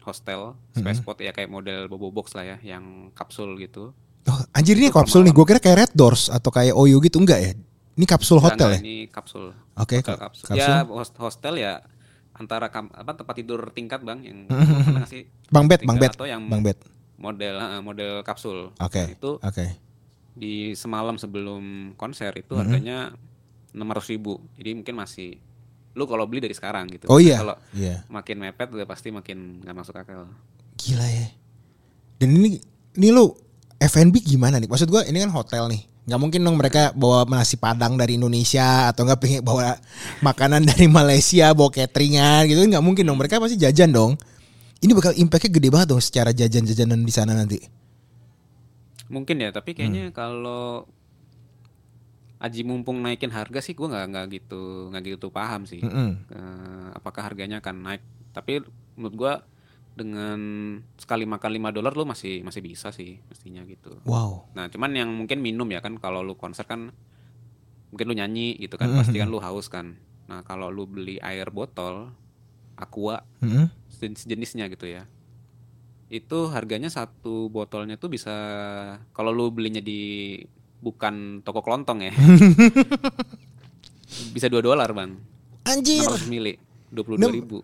hostel 0.00 0.52
space 0.72 0.98
spot 0.98 1.18
ya 1.18 1.30
kayak 1.30 1.46
model 1.46 1.86
bobo 1.86 2.10
box 2.12 2.32
lah 2.32 2.44
ya 2.44 2.56
yang 2.66 2.84
kapsul 3.12 3.56
gitu. 3.56 3.94
Oh, 4.24 4.40
anjir 4.52 4.74
ini 4.74 4.88
kapsul 4.88 5.22
nih. 5.22 5.32
Gue 5.32 5.44
kira 5.44 5.56
kayak 5.56 5.76
Red 5.78 5.92
Doors 5.94 6.28
atau 6.28 6.48
kayak 6.48 6.72
Oyo 6.72 6.98
gitu 6.98 7.16
enggak 7.16 7.40
ya? 7.40 7.50
Ini 7.94 8.04
kapsul 8.04 8.36
Enggak, 8.36 8.54
hotel 8.54 8.68
ya? 8.68 8.72
enggak, 8.74 8.84
Ini 8.84 8.96
kapsul. 9.08 9.44
Oke, 9.74 9.96
Hotel 9.96 10.06
ka- 10.12 10.22
kapsul. 10.24 10.44
kapsul. 10.46 10.60
Ya 10.60 10.74
host- 10.84 11.16
hostel 11.16 11.54
ya 11.56 11.72
antara 12.32 12.68
kam- 12.68 12.92
apa 12.92 13.10
tempat 13.12 13.34
tidur 13.34 13.60
tingkat 13.68 13.98
bang 14.00 14.20
yang 14.20 14.38
sih? 15.04 15.26
Bang 15.48 15.66
Bet, 15.66 15.82
Bang 15.82 15.96
Tingkat 15.96 16.14
atau 16.14 16.26
yang 16.26 16.46
Bang 16.46 16.60
Bet. 16.60 16.78
model 17.16 17.54
eh, 17.56 17.80
model 17.80 18.12
kapsul. 18.22 18.70
Oke. 18.76 19.00
Nah, 19.00 19.10
itu 19.10 19.30
Oke. 19.40 19.66
di 20.32 20.54
semalam 20.72 21.16
sebelum 21.16 21.62
konser 21.94 22.30
itu 22.32 22.46
Mm-hmm. 22.48 22.60
harganya 22.60 22.98
enam 23.72 23.88
ratus 23.88 24.08
ribu 24.10 24.40
jadi 24.56 24.72
mungkin 24.72 24.94
masih 24.96 25.36
lu 25.92 26.06
kalau 26.06 26.30
beli 26.30 26.38
dari 26.38 26.54
sekarang 26.54 26.86
gitu 26.88 27.10
Oh 27.10 27.18
iya. 27.18 27.42
kalau 27.42 27.56
Iya. 27.74 28.06
makin 28.06 28.38
mepet 28.38 28.70
udah 28.70 28.86
pasti 28.86 29.10
makin 29.10 29.60
nggak 29.60 29.76
masuk 29.76 29.98
akal 29.98 30.30
Gila 30.78 31.02
ya. 31.02 31.26
Dan 32.22 32.38
ini 32.38 32.62
ini 32.94 33.08
lu 33.10 33.34
F&B 33.78 34.22
gimana 34.22 34.62
nih? 34.62 34.70
Maksud 34.70 34.86
gua 34.86 35.02
ini 35.02 35.18
kan 35.18 35.30
hotel 35.30 35.66
nih. 35.66 35.82
Nggak 36.06 36.20
mungkin 36.22 36.40
dong 36.40 36.54
mereka 36.54 36.94
bawa 36.94 37.26
nasi 37.26 37.58
padang 37.58 37.98
dari 37.98 38.14
Indonesia 38.14 38.86
atau 38.86 39.02
nggak 39.02 39.18
pengen 39.18 39.40
bawa 39.42 39.74
makanan 40.22 40.62
dari 40.70 40.86
Malaysia, 40.86 41.50
bawa 41.50 41.74
cateringan 41.74 42.46
gitu 42.46 42.62
nggak 42.62 42.78
mungkin 42.78 43.10
dong. 43.10 43.18
Mereka 43.18 43.42
pasti 43.42 43.58
jajan 43.58 43.90
dong. 43.90 44.14
Ini 44.78 44.94
bakal 44.94 45.18
impactnya 45.18 45.50
gede 45.50 45.68
banget 45.68 45.88
dong 45.90 45.98
secara 45.98 46.30
jajan-jajanan 46.30 47.02
di 47.02 47.10
sana 47.10 47.34
nanti. 47.34 47.58
Mungkin 49.10 49.40
ya, 49.42 49.50
tapi 49.50 49.74
kayaknya 49.74 50.14
kalau 50.14 50.86
Aji 52.38 52.62
mumpung 52.62 52.98
naikin 52.98 53.28
harga 53.28 53.58
sih 53.58 53.72
gue 53.72 53.82
nggak 53.84 54.04
nggak 54.08 54.26
gitu 54.32 54.62
nggak 54.88 55.02
gitu 55.08 55.26
paham 55.28 55.62
sih 55.64 55.78
Mm-mm. 55.78 56.10
Eh, 56.28 56.88
apakah 56.92 57.26
harganya 57.26 57.58
akan 57.58 57.82
naik 57.82 58.02
tapi 58.30 58.62
menurut 58.94 59.14
gue 59.16 59.32
dengan 59.94 60.38
sekali 60.94 61.26
makan 61.26 61.50
5 61.50 61.74
dolar 61.74 61.90
lu 61.92 62.06
masih 62.06 62.40
masih 62.40 62.62
bisa 62.62 62.88
sih 62.88 63.18
mestinya 63.24 63.62
gitu 63.62 63.98
Wow. 64.04 64.46
nah 64.52 64.66
cuman 64.66 64.94
yang 64.94 65.10
mungkin 65.10 65.38
minum 65.38 65.66
ya 65.66 65.78
kan 65.78 65.98
kalau 65.98 66.22
lu 66.22 66.34
konser 66.34 66.62
kan 66.62 66.94
mungkin 67.88 68.06
lu 68.06 68.14
nyanyi 68.14 68.54
gitu 68.56 68.76
kan 68.76 68.94
pasti 68.94 69.18
kan 69.18 69.26
lu 69.26 69.38
haus 69.38 69.66
kan 69.66 69.98
nah 70.24 70.42
kalau 70.42 70.68
lu 70.68 70.84
beli 70.84 71.18
air 71.18 71.50
botol 71.50 72.14
aqua 72.74 73.26
Mm-mm. 73.40 73.66
sejenis- 73.90 74.22
sejenisnya 74.22 74.70
gitu 74.70 74.86
ya 74.86 75.10
itu 76.08 76.38
harganya 76.46 76.88
satu 76.88 77.50
botolnya 77.50 77.96
tuh 77.96 78.08
bisa 78.08 78.32
kalau 79.10 79.28
lu 79.28 79.50
belinya 79.50 79.82
di 79.82 80.38
bukan 80.78 81.42
toko 81.42 81.60
kelontong 81.62 82.06
ya. 82.06 82.12
Bisa 84.34 84.48
2 84.48 84.62
dolar 84.62 84.88
bang. 84.94 85.14
Anjir. 85.68 86.06
600 86.06 86.30
mili 86.32 86.54
22 86.90 87.38
ribu. 87.38 87.58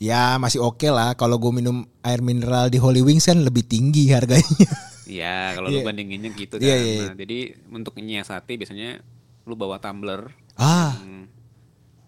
Ya 0.00 0.40
masih 0.40 0.64
oke 0.64 0.88
lah. 0.88 1.12
Kalau 1.18 1.36
gue 1.36 1.52
minum 1.52 1.84
air 2.00 2.24
mineral 2.24 2.72
di 2.72 2.80
Holy 2.80 3.04
Wings 3.04 3.28
kan 3.28 3.42
lebih 3.42 3.66
tinggi 3.68 4.08
harganya. 4.08 4.68
Iya 5.10 5.58
kalau 5.58 5.68
lu 5.74 5.82
bandinginnya 5.82 6.30
gitu 6.38 6.56
kan. 6.56 6.64
Iya, 6.64 6.76
iya, 6.78 6.92
iya. 6.94 7.06
Nah, 7.10 7.16
jadi 7.18 7.38
untuk 7.74 7.98
nyiasati 7.98 8.52
biasanya 8.54 9.02
lu 9.42 9.58
bawa 9.58 9.82
tumbler 9.82 10.30
ah, 10.54 10.94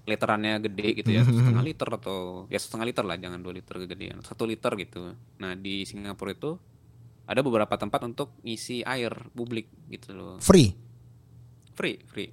literannya 0.07 0.63
gede 0.63 1.03
gitu 1.03 1.11
ya. 1.11 1.27
Setengah 1.27 1.67
liter 1.67 1.89
atau 1.91 2.47
ya 2.47 2.63
setengah 2.63 2.87
liter 2.87 3.05
lah 3.05 3.19
jangan 3.19 3.43
dua 3.43 3.59
liter 3.59 3.75
kegedean. 3.83 4.23
Satu 4.23 4.47
liter 4.47 4.71
gitu. 4.79 5.19
Nah 5.43 5.53
di 5.59 5.83
Singapura 5.83 6.31
itu 6.31 6.55
ada 7.33 7.41
beberapa 7.41 7.75
tempat 7.81 8.01
untuk 8.05 8.37
ngisi 8.45 8.85
air 8.85 9.11
publik 9.33 9.73
gitu 9.89 10.13
loh 10.13 10.37
free. 10.39 10.77
free 11.73 11.99
free 12.05 12.31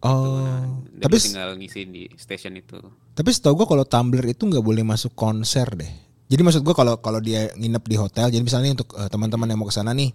Oh. 0.00 0.80
Jadi 0.96 1.04
tapi 1.04 1.16
lu 1.20 1.24
tinggal 1.28 1.50
ngisi 1.60 1.80
di 1.84 2.08
station 2.16 2.56
itu 2.56 2.80
tapi 3.20 3.36
setahu 3.36 3.52
gue 3.62 3.66
kalau 3.68 3.84
tumbler 3.84 4.32
itu 4.32 4.48
nggak 4.48 4.64
boleh 4.64 4.80
masuk 4.80 5.12
konser 5.12 5.68
deh. 5.76 5.92
Jadi 6.30 6.40
maksud 6.40 6.64
gue 6.64 6.72
kalau 6.72 7.02
kalau 7.04 7.20
dia 7.20 7.52
nginep 7.52 7.84
di 7.84 7.96
hotel, 8.00 8.32
jadi 8.32 8.40
misalnya 8.40 8.80
untuk 8.80 8.96
eh, 8.96 9.12
teman-teman 9.12 9.44
yang 9.50 9.60
mau 9.60 9.68
ke 9.68 9.76
sana 9.76 9.92
nih, 9.92 10.08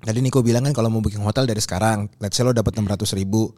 tadi 0.00 0.24
Niko 0.24 0.40
bilang 0.40 0.64
kan 0.64 0.72
kalau 0.72 0.88
mau 0.88 1.04
booking 1.04 1.20
hotel 1.20 1.44
dari 1.44 1.60
sekarang, 1.60 2.08
let's 2.22 2.38
say 2.38 2.46
lo 2.46 2.56
dapat 2.56 2.72
600 2.72 3.04
ribu. 3.18 3.52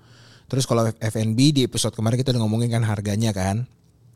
Terus 0.51 0.67
kalau 0.67 0.91
F&B 0.91 1.39
di 1.55 1.63
episode 1.65 1.95
kemarin 1.95 2.19
kita 2.19 2.35
udah 2.35 2.43
ngomongin 2.43 2.73
kan 2.73 2.83
harganya 2.83 3.31
kan. 3.31 3.63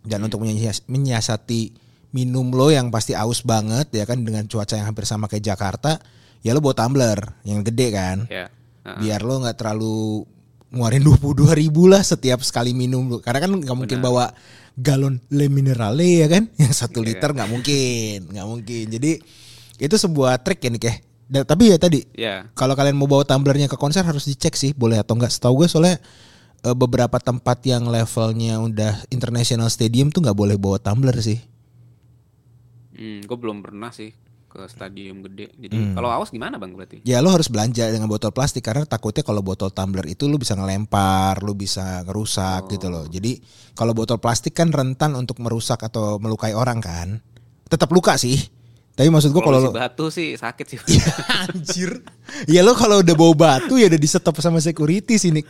Dan 0.02 0.26
untuk 0.26 0.42
menyias- 0.42 0.82
menyiasati 0.90 1.87
minum 2.12 2.48
lo 2.54 2.72
yang 2.72 2.88
pasti 2.88 3.12
aus 3.12 3.44
banget 3.44 3.92
ya 3.92 4.08
kan 4.08 4.24
dengan 4.24 4.48
cuaca 4.48 4.74
yang 4.76 4.88
hampir 4.88 5.04
sama 5.04 5.28
kayak 5.28 5.44
Jakarta, 5.44 6.00
ya 6.40 6.56
lo 6.56 6.60
bawa 6.64 6.76
tumbler 6.76 7.18
yang 7.44 7.60
gede 7.64 7.88
kan. 7.92 8.24
ya 8.28 8.48
Nah, 8.88 8.96
Biar 9.04 9.20
lo 9.20 9.44
nggak 9.44 9.56
terlalu 9.60 10.24
ngeluarin 10.72 11.04
22 11.04 11.60
ribu 11.60 11.88
lah 11.88 12.00
setiap 12.00 12.40
sekali 12.40 12.72
minum 12.72 13.04
lo. 13.04 13.20
Karena 13.20 13.44
kan 13.44 13.52
nggak 13.52 13.76
mungkin 13.76 13.98
bawa 14.00 14.32
galon 14.80 15.20
le 15.28 15.52
minerale 15.52 16.24
ya 16.24 16.28
kan, 16.30 16.48
yang 16.62 16.72
satu 16.72 17.04
liter 17.04 17.36
nggak 17.36 17.50
mungkin, 17.52 18.32
nggak 18.32 18.46
mungkin. 18.48 18.84
Jadi 18.88 19.12
itu 19.78 19.94
sebuah 19.94 20.40
trik 20.40 20.64
ya 20.64 20.70
nih 20.72 20.82
kayak. 20.82 20.98
Tapi 21.28 21.68
ya 21.68 21.76
tadi 21.76 22.00
ya 22.16 22.48
kalau 22.56 22.72
kalian 22.72 22.96
mau 22.96 23.04
bawa 23.04 23.20
tumblernya 23.20 23.68
ke 23.68 23.76
konser 23.76 24.00
harus 24.00 24.24
dicek 24.24 24.56
sih 24.56 24.72
boleh 24.72 24.96
atau 24.96 25.12
enggak. 25.12 25.28
Setahu 25.28 25.60
gue 25.60 25.68
soalnya 25.68 26.00
eh, 26.64 26.72
beberapa 26.72 27.20
tempat 27.20 27.60
yang 27.68 27.84
levelnya 27.84 28.56
udah 28.64 29.04
international 29.12 29.68
stadium 29.68 30.08
tuh 30.08 30.24
nggak 30.24 30.32
boleh 30.32 30.56
bawa 30.56 30.80
tumbler 30.80 31.12
sih. 31.20 31.36
Hmm, 32.98 33.24
gue 33.24 33.38
belum 33.38 33.62
pernah 33.62 33.88
sih 33.88 34.10
ke 34.48 34.64
stadium 34.64 35.20
gede 35.22 35.52
jadi 35.54 35.76
Hmm. 35.76 35.92
kalau 35.92 36.08
awas 36.08 36.28
gimana 36.28 36.56
bang 36.56 36.72
berarti 36.72 37.04
Ya 37.04 37.20
lo 37.20 37.28
harus 37.28 37.46
belanja 37.46 37.84
dengan 37.86 38.08
botol 38.08 38.32
plastik 38.32 38.64
karena 38.64 38.82
takutnya 38.82 39.20
kalau 39.20 39.38
botol 39.38 39.68
tumbler 39.68 40.04
itu 40.04 40.24
lo 40.24 40.34
bisa 40.34 40.52
ngelempar, 40.52 41.40
lo 41.40 41.52
bisa 41.52 42.00
ngerusak 42.02 42.64
gitu 42.70 42.88
loh. 42.88 43.04
Jadi 43.04 43.44
kalau 43.72 43.92
botol 43.92 44.16
plastik 44.16 44.52
kan 44.52 44.68
rentan 44.68 45.12
untuk 45.14 45.36
merusak 45.38 45.78
atau 45.78 46.16
melukai 46.16 46.52
orang 46.52 46.80
kan. 46.80 47.20
Tetap 47.66 47.92
luka 47.92 48.16
sih. 48.16 48.40
Tapi 48.90 49.06
maksud 49.06 49.30
gue 49.30 49.38
kalau 49.38 49.60
lo 49.60 49.70
batu 49.70 50.08
sih 50.08 50.32
sakit 50.34 50.64
sih 50.66 50.78
anjir. 51.44 52.00
Ya 52.48 52.64
lo 52.64 52.72
kalau 52.72 52.98
udah 52.98 53.14
bawa 53.14 53.34
batu 53.36 53.76
ya 53.76 53.86
udah 53.86 54.00
di 54.00 54.08
stop 54.08 54.40
sama 54.40 54.58
security 54.58 55.20
sini. 55.20 55.44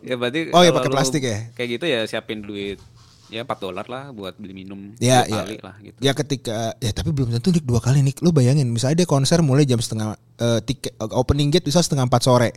ya 0.00 0.16
berarti 0.16 0.50
Oh, 0.50 0.64
ya, 0.64 0.72
pakai 0.72 0.88
plastik 0.88 1.20
ya? 1.20 1.52
kayak 1.52 1.68
gitu 1.76 1.84
ya 1.84 2.00
siapin 2.08 2.40
duit 2.40 2.80
ya 3.28 3.44
4 3.44 3.60
dolar 3.60 3.86
lah 3.86 4.10
buat 4.10 4.34
beli 4.40 4.64
minum 4.64 4.96
Ya, 4.96 5.24
dua 5.24 5.30
ya. 5.30 5.38
kali 5.44 5.56
lah 5.60 5.74
gitu 5.84 5.98
Ya 6.00 6.12
ketika 6.16 6.72
ya 6.80 6.90
tapi 6.96 7.12
belum 7.12 7.28
tentu 7.32 7.52
nih 7.52 7.60
dua 7.60 7.78
kali 7.78 8.00
nih. 8.00 8.16
Lu 8.24 8.32
bayangin 8.32 8.68
misalnya 8.68 9.04
dia 9.04 9.08
konser 9.08 9.44
mulai 9.44 9.68
jam 9.68 9.76
setengah 9.78 10.16
eh, 10.40 10.60
tiket 10.64 10.96
eh, 10.96 11.10
opening 11.12 11.52
gate 11.52 11.68
bisa 11.68 11.84
setengah 11.84 12.08
4 12.08 12.18
sore. 12.24 12.50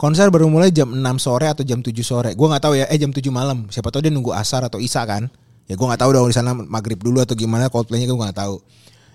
Konser 0.00 0.32
baru 0.32 0.48
mulai 0.48 0.72
jam 0.72 0.88
6 0.88 0.96
sore 1.20 1.44
atau 1.52 1.60
jam 1.60 1.84
7 1.84 1.92
sore. 2.00 2.32
Gua 2.32 2.48
nggak 2.56 2.64
tahu 2.64 2.74
ya, 2.80 2.88
eh 2.88 2.96
jam 2.96 3.12
7 3.12 3.20
malam. 3.28 3.68
Siapa 3.68 3.92
tahu 3.92 4.00
dia 4.00 4.08
nunggu 4.08 4.32
asar 4.32 4.64
atau 4.64 4.80
isya 4.80 5.04
kan. 5.04 5.28
Ya 5.68 5.76
gua 5.76 5.92
nggak 5.92 6.00
tahu 6.00 6.10
dong 6.16 6.32
di 6.32 6.36
sana 6.36 6.56
maghrib 6.56 6.96
dulu 6.96 7.20
atau 7.20 7.36
gimana 7.36 7.68
Coldplay-nya 7.68 8.08
gua 8.08 8.32
nggak 8.32 8.40
tahu. 8.40 8.64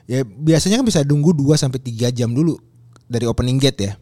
Ya 0.05 0.21
biasanya 0.21 0.77
kan 0.77 0.85
bisa 0.85 1.01
nunggu 1.01 1.33
2 1.33 1.57
sampai 1.57 1.81
3 1.81 2.13
jam 2.13 2.29
dulu 2.29 2.53
dari 3.09 3.25
opening 3.25 3.57
gate 3.57 3.79
ya. 3.81 3.93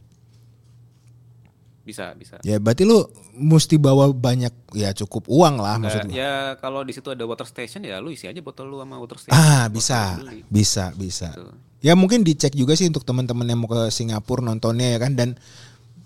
Bisa 1.83 2.11
bisa 2.13 2.39
Ya 2.41 2.57
berarti 2.57 2.83
lu 2.83 3.03
mesti 3.33 3.75
bawa 3.75 4.07
banyak 4.09 4.51
ya 4.71 4.91
cukup 4.93 5.27
uang 5.27 5.57
lah 5.57 5.75
Nggak, 5.75 5.83
maksud 5.83 6.01
gua. 6.05 6.15
ya 6.15 6.31
kalau 6.57 6.81
di 6.81 6.91
situ 6.91 7.07
ada 7.07 7.23
water 7.23 7.43
station 7.43 7.83
ya 7.83 7.99
lu 7.99 8.07
isi 8.07 8.23
aja 8.23 8.39
botol 8.39 8.67
lu 8.67 8.79
sama 8.79 8.95
water 8.95 9.17
station 9.17 9.35
Ah, 9.35 9.67
bisa. 9.67 10.15
Bisa, 10.47 10.91
bisa. 10.93 11.29
Gitu. 11.29 11.51
Ya 11.81 11.93
mungkin 11.93 12.21
dicek 12.21 12.51
juga 12.51 12.73
sih 12.73 12.85
untuk 12.85 13.03
teman-teman 13.03 13.43
yang 13.43 13.59
mau 13.59 13.67
ke 13.67 13.87
Singapura 13.89 14.39
nontonnya 14.39 14.95
ya 14.95 14.99
kan 14.99 15.13
dan 15.13 15.35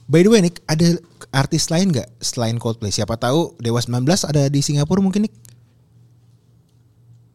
by 0.06 0.20
the 0.20 0.28
way 0.28 0.42
Nick 0.42 0.66
ada 0.66 0.98
artis 1.32 1.68
lain 1.68 1.90
nggak 1.90 2.10
selain 2.18 2.58
Coldplay? 2.58 2.90
Siapa 2.90 3.14
tahu 3.16 3.54
Dewa 3.58 3.78
19 3.78 4.02
ada 4.24 4.48
di 4.48 4.60
Singapura 4.60 4.98
mungkin 4.98 5.24
Nick? 5.24 5.36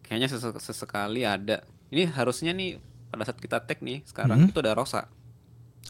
kayaknya 0.02 0.28
sese- 0.28 0.58
sesekali 0.58 1.22
ada 1.22 1.62
ini 1.88 2.04
harusnya 2.04 2.50
nih 2.50 2.76
pada 3.08 3.24
saat 3.24 3.38
kita 3.38 3.60
tag 3.60 3.80
nih 3.80 4.00
Hmm. 4.00 4.08
sekarang 4.08 4.38
itu 4.46 4.58
ada 4.58 4.74
Rosa 4.74 5.08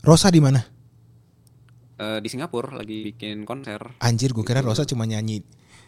Rosa 0.01 0.29
di 0.29 0.39
mana? 0.39 0.63
Eh, 2.03 2.19
di 2.19 2.27
Singapura 2.27 2.75
lagi 2.75 3.07
bikin 3.07 3.45
konser 3.45 3.79
Anjir 4.01 4.33
gue 4.33 4.43
kira 4.43 4.59
Rosa 4.59 4.83
cuma 4.83 5.05
nyanyi 5.05 5.39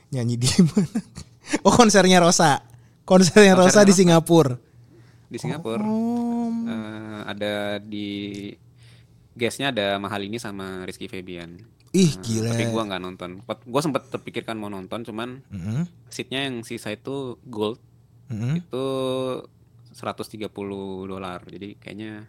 nyanyi 0.09 0.35
di 0.37 0.47
mana? 0.63 0.87
Oh 1.67 1.71
konsernya 1.71 2.19
Rosa. 2.19 2.63
Konsernya 3.03 3.53
Rosa 3.53 3.83
Konsernya 3.83 3.83
di 3.83 3.91
Rosa. 3.91 4.01
Singapura. 4.01 4.55
di 5.27 5.39
Singapura 5.39 5.83
Oh. 5.83 6.49
Eh, 6.65 7.21
ada 7.27 7.55
di 7.77 8.09
guestnya 9.33 9.69
ada 9.69 9.99
Mahalini 9.99 10.39
sama 10.39 10.87
Rizky 10.87 11.05
Febian 11.05 11.59
Ih 11.91 12.11
Nah, 12.11 12.23
gila. 12.23 12.51
tapi 12.53 12.65
gua 12.69 12.83
nggak 12.85 13.03
nonton 13.03 13.31
gue 13.43 13.81
sempet 13.81 14.03
terpikirkan 14.09 14.55
mau 14.55 14.67
nonton 14.69 15.03
cuman 15.03 15.43
Mhm, 15.47 15.83
seatnya 16.07 16.47
yang 16.47 16.63
sisa 16.63 16.91
itu 16.91 17.39
gold 17.45 17.83
mhm. 18.29 18.63
itu 18.63 18.85
130 19.91 20.51
dolar 21.05 21.43
jadi 21.45 21.75
kayaknya 21.77 22.27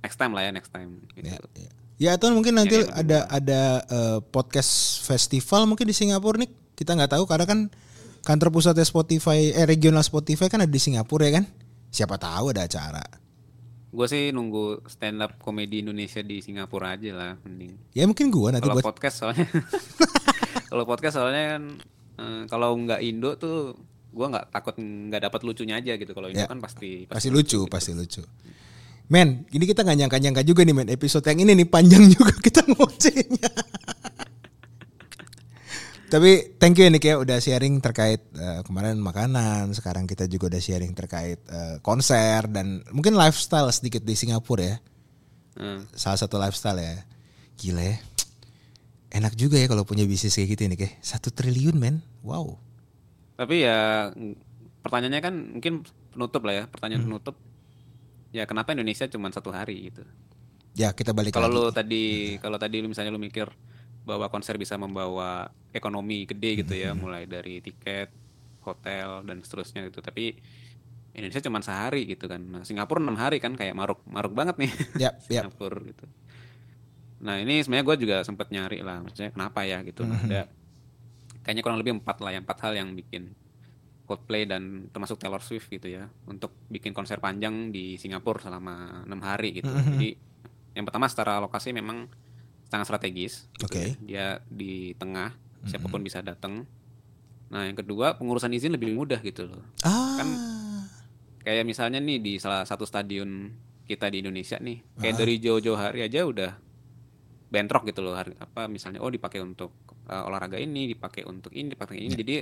next 0.00 0.16
time 0.16 0.32
lah 0.32 0.42
ya 0.42 0.50
next 0.50 0.70
time 0.70 1.02
gitu. 1.12 1.26
Ya, 1.28 1.38
ya. 1.56 1.70
Ya 2.00 2.16
atau 2.16 2.32
mungkin 2.32 2.56
nanti 2.56 2.80
Ya, 2.80 2.88
ya, 2.88 2.96
ada 2.96 3.18
ada 3.28 3.60
eh, 3.84 4.18
podcast 4.24 5.04
festival 5.04 5.68
mungkin 5.68 5.84
di 5.84 5.92
Singapura 5.92 6.40
nih. 6.40 6.48
Kita 6.72 6.96
nggak 6.96 7.12
tahu 7.12 7.28
karena 7.28 7.44
kan 7.44 7.68
kantor 8.24 8.48
pusatnya 8.48 8.88
Spotify 8.88 9.52
eh 9.52 9.68
regional 9.68 10.00
Spotify 10.00 10.48
kan 10.48 10.64
ada 10.64 10.72
di 10.72 10.80
Singapura 10.80 11.28
ya 11.28 11.38
kan? 11.38 11.44
Siapa 11.92 12.16
tahu 12.16 12.56
ada 12.56 12.64
acara. 12.64 13.04
Gue 13.90 14.06
sih 14.06 14.32
nunggu 14.32 14.86
stand 14.88 15.20
up 15.20 15.36
komedi 15.42 15.84
Indonesia 15.84 16.24
di 16.24 16.40
Singapura 16.40 16.96
aja 16.96 17.10
lah 17.12 17.32
mending. 17.44 17.92
Ya 17.92 18.08
mungkin 18.08 18.32
gua 18.32 18.54
nanti 18.56 18.64
kalau 18.64 18.80
buat 18.80 18.96
podcast 18.96 19.16
soalnya. 19.20 19.44
Kalau 20.70 20.86
podcast 20.86 21.18
soalnya 21.18 21.44
kan 21.58 21.62
eh, 22.16 22.42
kalau 22.46 22.70
nggak 22.78 23.02
Indo 23.02 23.34
tuh 23.34 23.74
gue 24.10 24.26
nggak 24.26 24.54
takut 24.54 24.78
nggak 24.78 25.26
dapat 25.26 25.40
lucunya 25.42 25.82
aja 25.82 25.98
gitu. 25.98 26.14
Kalau 26.14 26.30
Indo 26.30 26.38
Ya. 26.40 26.46
kan 26.46 26.62
pasti 26.62 27.10
pasti 27.10 27.26
lucu 27.26 27.66
pasti 27.66 27.90
lucu 27.90 28.22
men 29.10 29.44
ini 29.50 29.64
kita 29.66 29.82
nggak 29.82 29.98
nyangka-nyangka 30.06 30.42
juga 30.46 30.62
nih 30.62 30.74
men. 30.74 30.88
Episode 30.88 31.26
yang 31.26 31.42
ini 31.42 31.52
nih 31.58 31.68
panjang 31.68 32.06
juga 32.14 32.32
kita 32.38 32.62
ngocehnya. 32.64 33.50
Tapi 36.10 36.58
thank 36.58 36.74
you 36.74 36.82
ya 36.82 36.90
Nick 36.90 37.06
ya 37.06 37.22
udah 37.22 37.38
sharing 37.38 37.78
terkait 37.78 38.18
eh, 38.34 38.60
kemarin 38.66 38.98
makanan. 38.98 39.70
Sekarang 39.70 40.10
kita 40.10 40.26
juga 40.26 40.50
udah 40.50 40.58
sharing 40.58 40.90
terkait 40.90 41.38
eh, 41.46 41.76
konser 41.86 42.50
dan 42.50 42.82
mungkin 42.90 43.14
lifestyle 43.14 43.70
sedikit 43.70 44.02
di 44.02 44.18
Singapura 44.18 44.74
ya. 44.74 44.76
Eh, 45.54 45.78
salah 45.94 46.18
satu 46.18 46.34
lifestyle 46.34 46.82
ya. 46.82 47.06
Gila 47.54 47.82
ya. 47.82 47.96
Enak 49.10 49.38
juga 49.38 49.58
ya 49.58 49.70
kalau 49.70 49.86
punya 49.86 50.02
bisnis 50.02 50.34
kayak 50.34 50.54
gitu 50.54 50.62
nih 50.66 50.78
kayak 50.82 50.94
satu 50.98 51.30
triliun 51.30 51.78
men. 51.78 52.02
Wow. 52.26 52.58
Tapi 53.38 53.62
ya 53.62 54.10
pertanyaannya 54.82 55.22
kan 55.22 55.34
mungkin 55.58 55.86
penutup 56.10 56.42
lah 56.42 56.54
ya. 56.54 56.64
Pertanyaan 56.66 57.06
Hmm. 57.06 57.10
penutup 57.14 57.38
ya 58.30 58.46
kenapa 58.46 58.74
Indonesia 58.74 59.06
cuma 59.10 59.30
satu 59.30 59.50
hari 59.50 59.90
gitu? 59.90 60.02
Ya 60.78 60.94
kita 60.94 61.10
balik 61.10 61.34
kalau 61.34 61.50
lu 61.50 61.64
tadi 61.74 62.36
kalau 62.38 62.56
tadi 62.56 62.78
lu 62.78 62.88
misalnya 62.88 63.10
lu 63.10 63.20
mikir 63.20 63.50
bahwa 64.06 64.30
konser 64.32 64.56
bisa 64.56 64.78
membawa 64.80 65.50
ekonomi 65.74 66.24
gede 66.24 66.64
gitu 66.64 66.72
ya 66.72 66.96
mulai 66.96 67.28
dari 67.28 67.60
tiket 67.60 68.08
hotel 68.62 69.26
dan 69.26 69.42
seterusnya 69.42 69.86
gitu. 69.90 70.00
Tapi 70.00 70.34
Indonesia 71.10 71.42
cuma 71.42 71.58
sehari 71.60 72.06
gitu 72.06 72.30
kan. 72.30 72.38
Nah, 72.38 72.62
Singapura 72.62 73.02
enam 73.02 73.18
hari 73.18 73.42
kan 73.42 73.58
kayak 73.58 73.74
maruk 73.74 74.00
maruk 74.06 74.32
banget 74.32 74.56
nih. 74.62 74.70
Ya, 74.96 75.10
ya. 75.26 75.46
Singapura 75.46 75.82
gitu. 75.82 76.06
Nah 77.20 77.36
ini 77.36 77.60
sebenarnya 77.60 77.84
gue 77.84 77.96
juga 78.08 78.16
sempat 78.24 78.48
nyari 78.48 78.80
lah 78.80 79.04
maksudnya 79.04 79.34
kenapa 79.34 79.66
ya 79.68 79.84
gitu. 79.84 80.06
Nah, 80.06 80.16
ada 80.16 80.42
kayaknya 81.44 81.62
kurang 81.64 81.78
lebih 81.80 82.00
empat 82.00 82.16
lah 82.24 82.30
yang 82.32 82.42
empat 82.46 82.58
hal 82.64 82.72
yang 82.76 82.88
bikin 82.96 83.36
Coldplay 84.10 84.42
dan 84.42 84.90
termasuk 84.90 85.22
Taylor 85.22 85.38
Swift 85.38 85.70
gitu 85.70 85.86
ya 85.86 86.10
untuk 86.26 86.50
bikin 86.66 86.90
konser 86.90 87.22
panjang 87.22 87.70
di 87.70 87.94
Singapura 87.94 88.42
selama 88.42 89.06
enam 89.06 89.20
hari 89.22 89.62
gitu. 89.62 89.70
Jadi 89.70 90.18
yang 90.74 90.82
pertama 90.82 91.06
secara 91.06 91.38
lokasi 91.38 91.70
memang 91.70 92.10
sangat 92.66 92.90
strategis. 92.90 93.46
Gitu 93.54 93.70
Oke. 93.70 93.78
ya. 93.78 93.94
dia 94.02 94.26
di 94.50 94.98
tengah 94.98 95.30
siapa 95.62 95.86
pun 95.86 96.02
bisa 96.02 96.18
datang 96.24 96.66
nah 97.50 97.66
yang 97.66 97.74
kedua 97.74 98.14
pengurusan 98.14 98.54
izin 98.54 98.74
lebih 98.74 98.94
mudah 98.94 99.22
gitu 99.22 99.46
loh. 99.46 99.62
Ah. 99.86 100.18
kayak 101.42 101.66
misalnya 101.66 101.98
nih 101.98 102.18
di 102.18 102.32
salah 102.38 102.66
satu 102.66 102.86
stadion 102.86 103.50
kita 103.86 104.06
di 104.06 104.22
Indonesia 104.22 104.58
nih 104.58 105.02
kayak 105.02 105.14
dari 105.18 105.34
jauh-jauh 105.42 105.78
hari 105.78 106.06
aja 106.06 106.22
udah 106.22 106.52
bentrok 107.50 107.90
gitu 107.90 108.06
loh 108.06 108.14
hari 108.14 108.38
apa 108.38 108.70
misalnya 108.70 109.02
oh 109.02 109.10
dipakai 109.10 109.42
untuk 109.42 109.74
uh, 110.10 110.26
olahraga 110.26 110.58
ini 110.58 110.90
dipakai 110.90 111.22
untuk 111.26 111.54
ini 111.54 111.74
dipakai 111.74 111.96
ini. 111.98 112.14
Jadi 112.14 112.34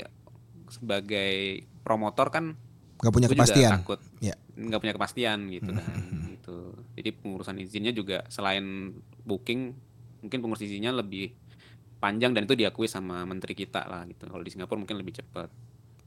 sebagai 0.70 1.62
promotor 1.82 2.28
kan 2.28 2.44
Gak 2.98 3.12
punya 3.14 3.26
juga 3.30 3.38
kepastian. 3.46 3.72
takut 3.78 4.00
Ya. 4.18 4.34
nggak 4.58 4.80
punya 4.82 4.94
kepastian 4.94 5.38
gitu 5.54 5.70
kan 5.70 5.98
gitu 6.34 6.56
jadi 6.98 7.14
pengurusan 7.14 7.56
izinnya 7.62 7.94
juga 7.94 8.26
selain 8.26 8.90
booking 9.22 9.70
mungkin 10.18 10.38
pengurus 10.42 10.66
izinnya 10.66 10.90
lebih 10.90 11.30
panjang 11.98 12.34
dan 12.34 12.42
itu 12.42 12.58
diakui 12.58 12.90
sama 12.90 13.22
menteri 13.22 13.54
kita 13.54 13.86
lah 13.86 14.02
gitu 14.06 14.26
kalau 14.26 14.42
di 14.42 14.50
Singapura 14.50 14.78
mungkin 14.78 14.98
lebih 14.98 15.22
cepat 15.22 15.46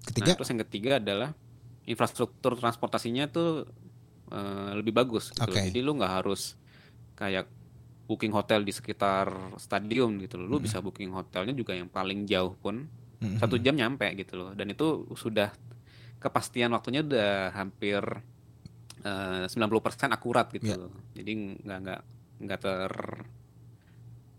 Ketiga, 0.02 0.34
Nah, 0.34 0.38
terus 0.42 0.50
yang 0.50 0.62
ketiga 0.66 0.92
adalah 0.98 1.30
infrastruktur 1.86 2.58
transportasinya 2.58 3.30
tuh 3.30 3.70
eh, 4.32 4.72
lebih 4.76 4.96
bagus 4.96 5.30
gitu. 5.30 5.54
Oke. 5.54 5.70
Jadi 5.70 5.80
lu 5.80 5.94
nggak 5.94 6.14
harus 6.24 6.58
kayak 7.14 7.46
booking 8.10 8.34
hotel 8.34 8.66
di 8.66 8.74
sekitar 8.74 9.30
stadion 9.56 10.18
gitu 10.20 10.42
loh. 10.42 10.48
Lu 10.48 10.58
Hmm. 10.58 10.66
bisa 10.66 10.82
booking 10.82 11.14
hotelnya 11.14 11.54
juga 11.54 11.78
yang 11.78 11.86
paling 11.88 12.26
jauh 12.26 12.58
pun 12.58 12.90
satu 13.38 13.56
jam 13.58 13.74
nyampe 13.74 14.10
gitu 14.16 14.34
loh. 14.36 14.52
Dan 14.52 14.70
itu 14.70 14.88
sudah 15.14 15.54
kepastian 16.18 16.72
waktunya 16.72 17.02
udah 17.02 17.54
hampir 17.54 18.02
eh, 19.02 19.46
90% 19.46 19.58
akurat 20.10 20.50
gitu 20.50 20.66
Iya. 20.68 20.78
loh. 20.78 20.94
Jadi 21.14 21.32
nggak 21.62 21.78
nggak 21.82 22.02
nggak 22.42 22.60
ter 22.60 22.92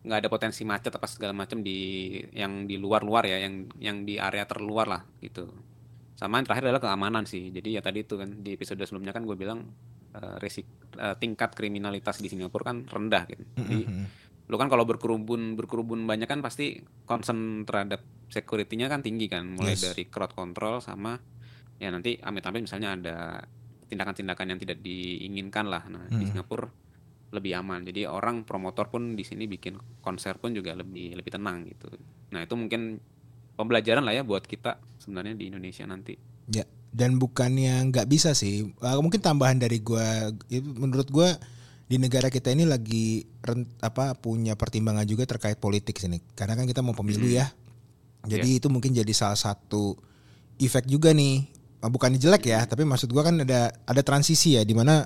nggak 0.03 0.19
ada 0.19 0.29
potensi 0.29 0.63
macet 0.63 0.91
apa 0.91 1.07
segala 1.07 1.31
macam 1.31 1.63
di 1.63 1.79
yang 2.35 2.67
di 2.67 2.75
luar-luar 2.75 3.23
ya 3.23 3.39
yang 3.39 3.71
yang 3.79 4.03
di 4.03 4.19
area 4.19 4.43
terluar 4.43 4.91
lah 4.91 5.03
gitu 5.23 5.47
sama 6.19 6.39
yang 6.39 6.47
terakhir 6.47 6.67
adalah 6.67 6.83
keamanan 6.83 7.23
sih 7.23 7.55
jadi 7.55 7.79
ya 7.79 7.81
tadi 7.81 8.03
itu 8.03 8.19
kan 8.19 8.43
di 8.43 8.51
episode 8.51 8.83
sebelumnya 8.83 9.15
kan 9.15 9.23
gue 9.23 9.39
bilang 9.39 9.63
eh, 10.11 10.37
resik 10.43 10.67
eh, 10.99 11.15
tingkat 11.23 11.55
kriminalitas 11.55 12.19
di 12.19 12.27
Singapura 12.27 12.67
kan 12.67 12.83
rendah 12.83 13.23
gitu 13.31 13.47
jadi 13.55 13.79
lu 14.51 14.57
kan 14.59 14.67
kalau 14.67 14.83
berkerumun 14.83 15.55
berkerumun 15.55 16.03
banyak 16.03 16.27
kan 16.27 16.43
pasti 16.43 16.83
concern 17.07 17.63
terhadap 17.63 18.03
security-nya 18.33 18.89
kan 18.89 19.05
tinggi 19.05 19.29
kan 19.29 19.45
mulai 19.45 19.77
Yes. 19.77 19.93
dari 19.93 20.09
crowd 20.09 20.33
control 20.33 20.81
sama 20.81 21.21
ya 21.77 21.93
nanti 21.93 22.17
amit-amit 22.17 22.65
misalnya 22.65 22.97
ada 22.97 23.17
tindakan-tindakan 23.87 24.57
yang 24.57 24.61
tidak 24.61 24.81
diinginkan 24.81 25.69
lah 25.69 25.85
nah 25.87 26.09
di 26.09 26.25
Singapura 26.25 26.65
lebih 27.33 27.53
aman 27.57 27.85
jadi 27.85 28.09
orang 28.09 28.45
promotor 28.45 28.89
pun 28.89 29.13
di 29.13 29.25
sini 29.25 29.45
bikin 29.45 29.77
konser 30.01 30.37
pun 30.37 30.53
juga 30.53 30.73
lebih 30.73 31.13
lebih 31.13 31.33
tenang 31.33 31.69
gitu 31.69 31.93
nah 32.33 32.41
itu 32.41 32.55
mungkin 32.57 32.97
pembelajaran 33.53 34.01
lah 34.01 34.17
ya 34.17 34.25
buat 34.25 34.45
kita 34.45 34.81
sebenarnya 34.97 35.37
di 35.37 35.53
Indonesia 35.53 35.85
nanti 35.85 36.17
Ya, 36.51 36.67
dan 36.91 37.23
bukannya 37.23 37.87
nggak 37.87 38.11
bisa 38.11 38.35
sih. 38.35 38.67
Uh, 38.83 38.99
mungkin 38.99 39.23
tambahan 39.23 39.63
dari 39.63 39.79
gua 39.79 40.27
itu 40.51 40.67
menurut 40.75 41.07
gua 41.07 41.39
di 41.87 42.03
negara 42.03 42.35
kita 42.35 42.51
ini 42.51 42.67
lagi 42.67 43.23
ren- 43.47 43.71
apa 43.79 44.19
punya 44.19 44.59
pertimbangan 44.59 45.07
juga 45.07 45.23
terkait 45.23 45.63
politik 45.63 46.03
sini. 46.03 46.19
Karena 46.35 46.59
kan 46.59 46.67
kita 46.67 46.83
mau 46.83 46.99
pemilu 46.99 47.31
ya. 47.31 47.47
Jadi 48.23 48.63
itu 48.63 48.71
mungkin 48.71 48.95
jadi 48.95 49.11
salah 49.11 49.39
satu 49.39 49.99
efek 50.59 50.87
juga 50.87 51.11
nih. 51.11 51.51
Uh, 51.83 51.91
Bukannya 51.91 52.19
jelek 52.23 52.47
ya, 52.47 52.63
tapi 52.63 52.87
maksud 52.87 53.11
gua 53.11 53.27
kan 53.27 53.43
ada 53.43 53.75
ada 53.75 54.03
transisi 54.07 54.55
ya 54.55 54.63
di 54.63 54.71
mana 54.71 55.03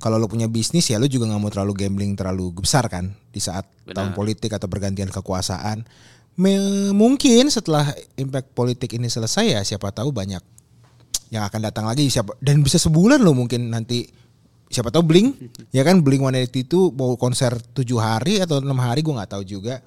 kalau 0.00 0.16
lo 0.16 0.26
punya 0.28 0.48
bisnis 0.48 0.88
ya 0.88 0.96
lo 0.96 1.04
juga 1.04 1.28
nggak 1.28 1.40
mau 1.40 1.52
terlalu 1.52 1.72
gambling 1.84 2.12
terlalu 2.16 2.52
besar 2.56 2.88
kan 2.88 3.12
di 3.32 3.40
saat 3.40 3.68
tahun 3.88 4.16
politik 4.16 4.50
atau 4.56 4.68
pergantian 4.68 5.12
kekuasaan. 5.12 5.84
Me- 6.34 6.90
mungkin 6.90 7.46
setelah 7.52 7.94
impact 8.18 8.56
politik 8.56 8.90
ini 8.96 9.06
selesai 9.06 9.54
ya 9.54 9.60
siapa 9.62 9.94
tahu 9.94 10.10
banyak 10.10 10.42
yang 11.30 11.44
akan 11.44 11.60
datang 11.68 11.84
lagi. 11.84 12.08
Siapa 12.08 12.40
dan 12.40 12.64
bisa 12.64 12.80
sebulan 12.80 13.20
loh 13.20 13.36
mungkin 13.36 13.68
nanti 13.70 14.08
siapa 14.72 14.88
tahu 14.88 15.04
Blink 15.04 15.28
ya 15.76 15.84
kan? 15.84 16.00
Blink 16.00 16.24
182 16.24 16.64
itu 16.64 16.78
mau 16.96 17.14
konser 17.20 17.52
tujuh 17.76 18.00
hari 18.00 18.40
atau 18.40 18.64
enam 18.64 18.80
hari 18.80 19.04
gue 19.04 19.12
nggak 19.12 19.30
tahu 19.36 19.44
juga 19.44 19.84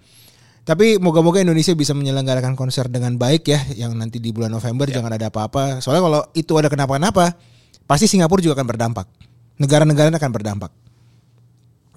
tapi 0.68 1.00
moga-moga 1.00 1.40
Indonesia 1.40 1.72
bisa 1.72 1.96
menyelenggarakan 1.96 2.60
konser 2.60 2.92
dengan 2.92 3.16
baik 3.16 3.48
ya 3.48 3.60
yang 3.80 3.96
nanti 3.96 4.20
di 4.20 4.36
bulan 4.36 4.52
November 4.52 4.92
jangan 4.92 5.16
ada 5.16 5.32
apa-apa 5.32 5.80
soalnya 5.80 6.04
kalau 6.04 6.22
itu 6.36 6.52
ada 6.60 6.68
kenapa-napa 6.68 7.40
pasti 7.88 8.12
Singapura 8.12 8.44
juga 8.44 8.60
akan 8.60 8.68
berdampak 8.68 9.08
negara-negara 9.56 10.12
akan 10.12 10.32
berdampak 10.36 10.72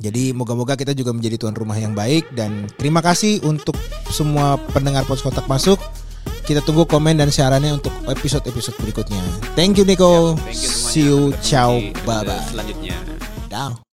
jadi 0.01 0.33
moga-moga 0.33 0.81
kita 0.81 0.97
juga 0.97 1.13
menjadi 1.13 1.37
tuan 1.37 1.53
rumah 1.53 1.77
yang 1.77 1.93
baik 1.93 2.33
dan 2.33 2.65
terima 2.81 3.05
kasih 3.05 3.45
untuk 3.45 3.77
semua 4.09 4.57
pendengar 4.73 5.05
Pos 5.05 5.21
Kotak 5.21 5.45
Masuk. 5.45 5.77
Kita 6.49 6.65
tunggu 6.65 6.89
komen 6.89 7.21
dan 7.21 7.29
sarannya 7.29 7.77
untuk 7.77 7.93
episode-episode 8.09 8.81
berikutnya. 8.81 9.21
Thank 9.55 9.77
you 9.77 9.85
Nico. 9.85 10.35
Thank 10.41 10.57
you 10.57 10.73
semuanya. 10.73 10.91
See 10.91 11.05
you. 11.05 11.21
Ciao. 11.45 11.79
Bye 12.09 12.25
bye. 12.25 12.41
selanjutnya 12.49 12.97
Down. 13.53 13.90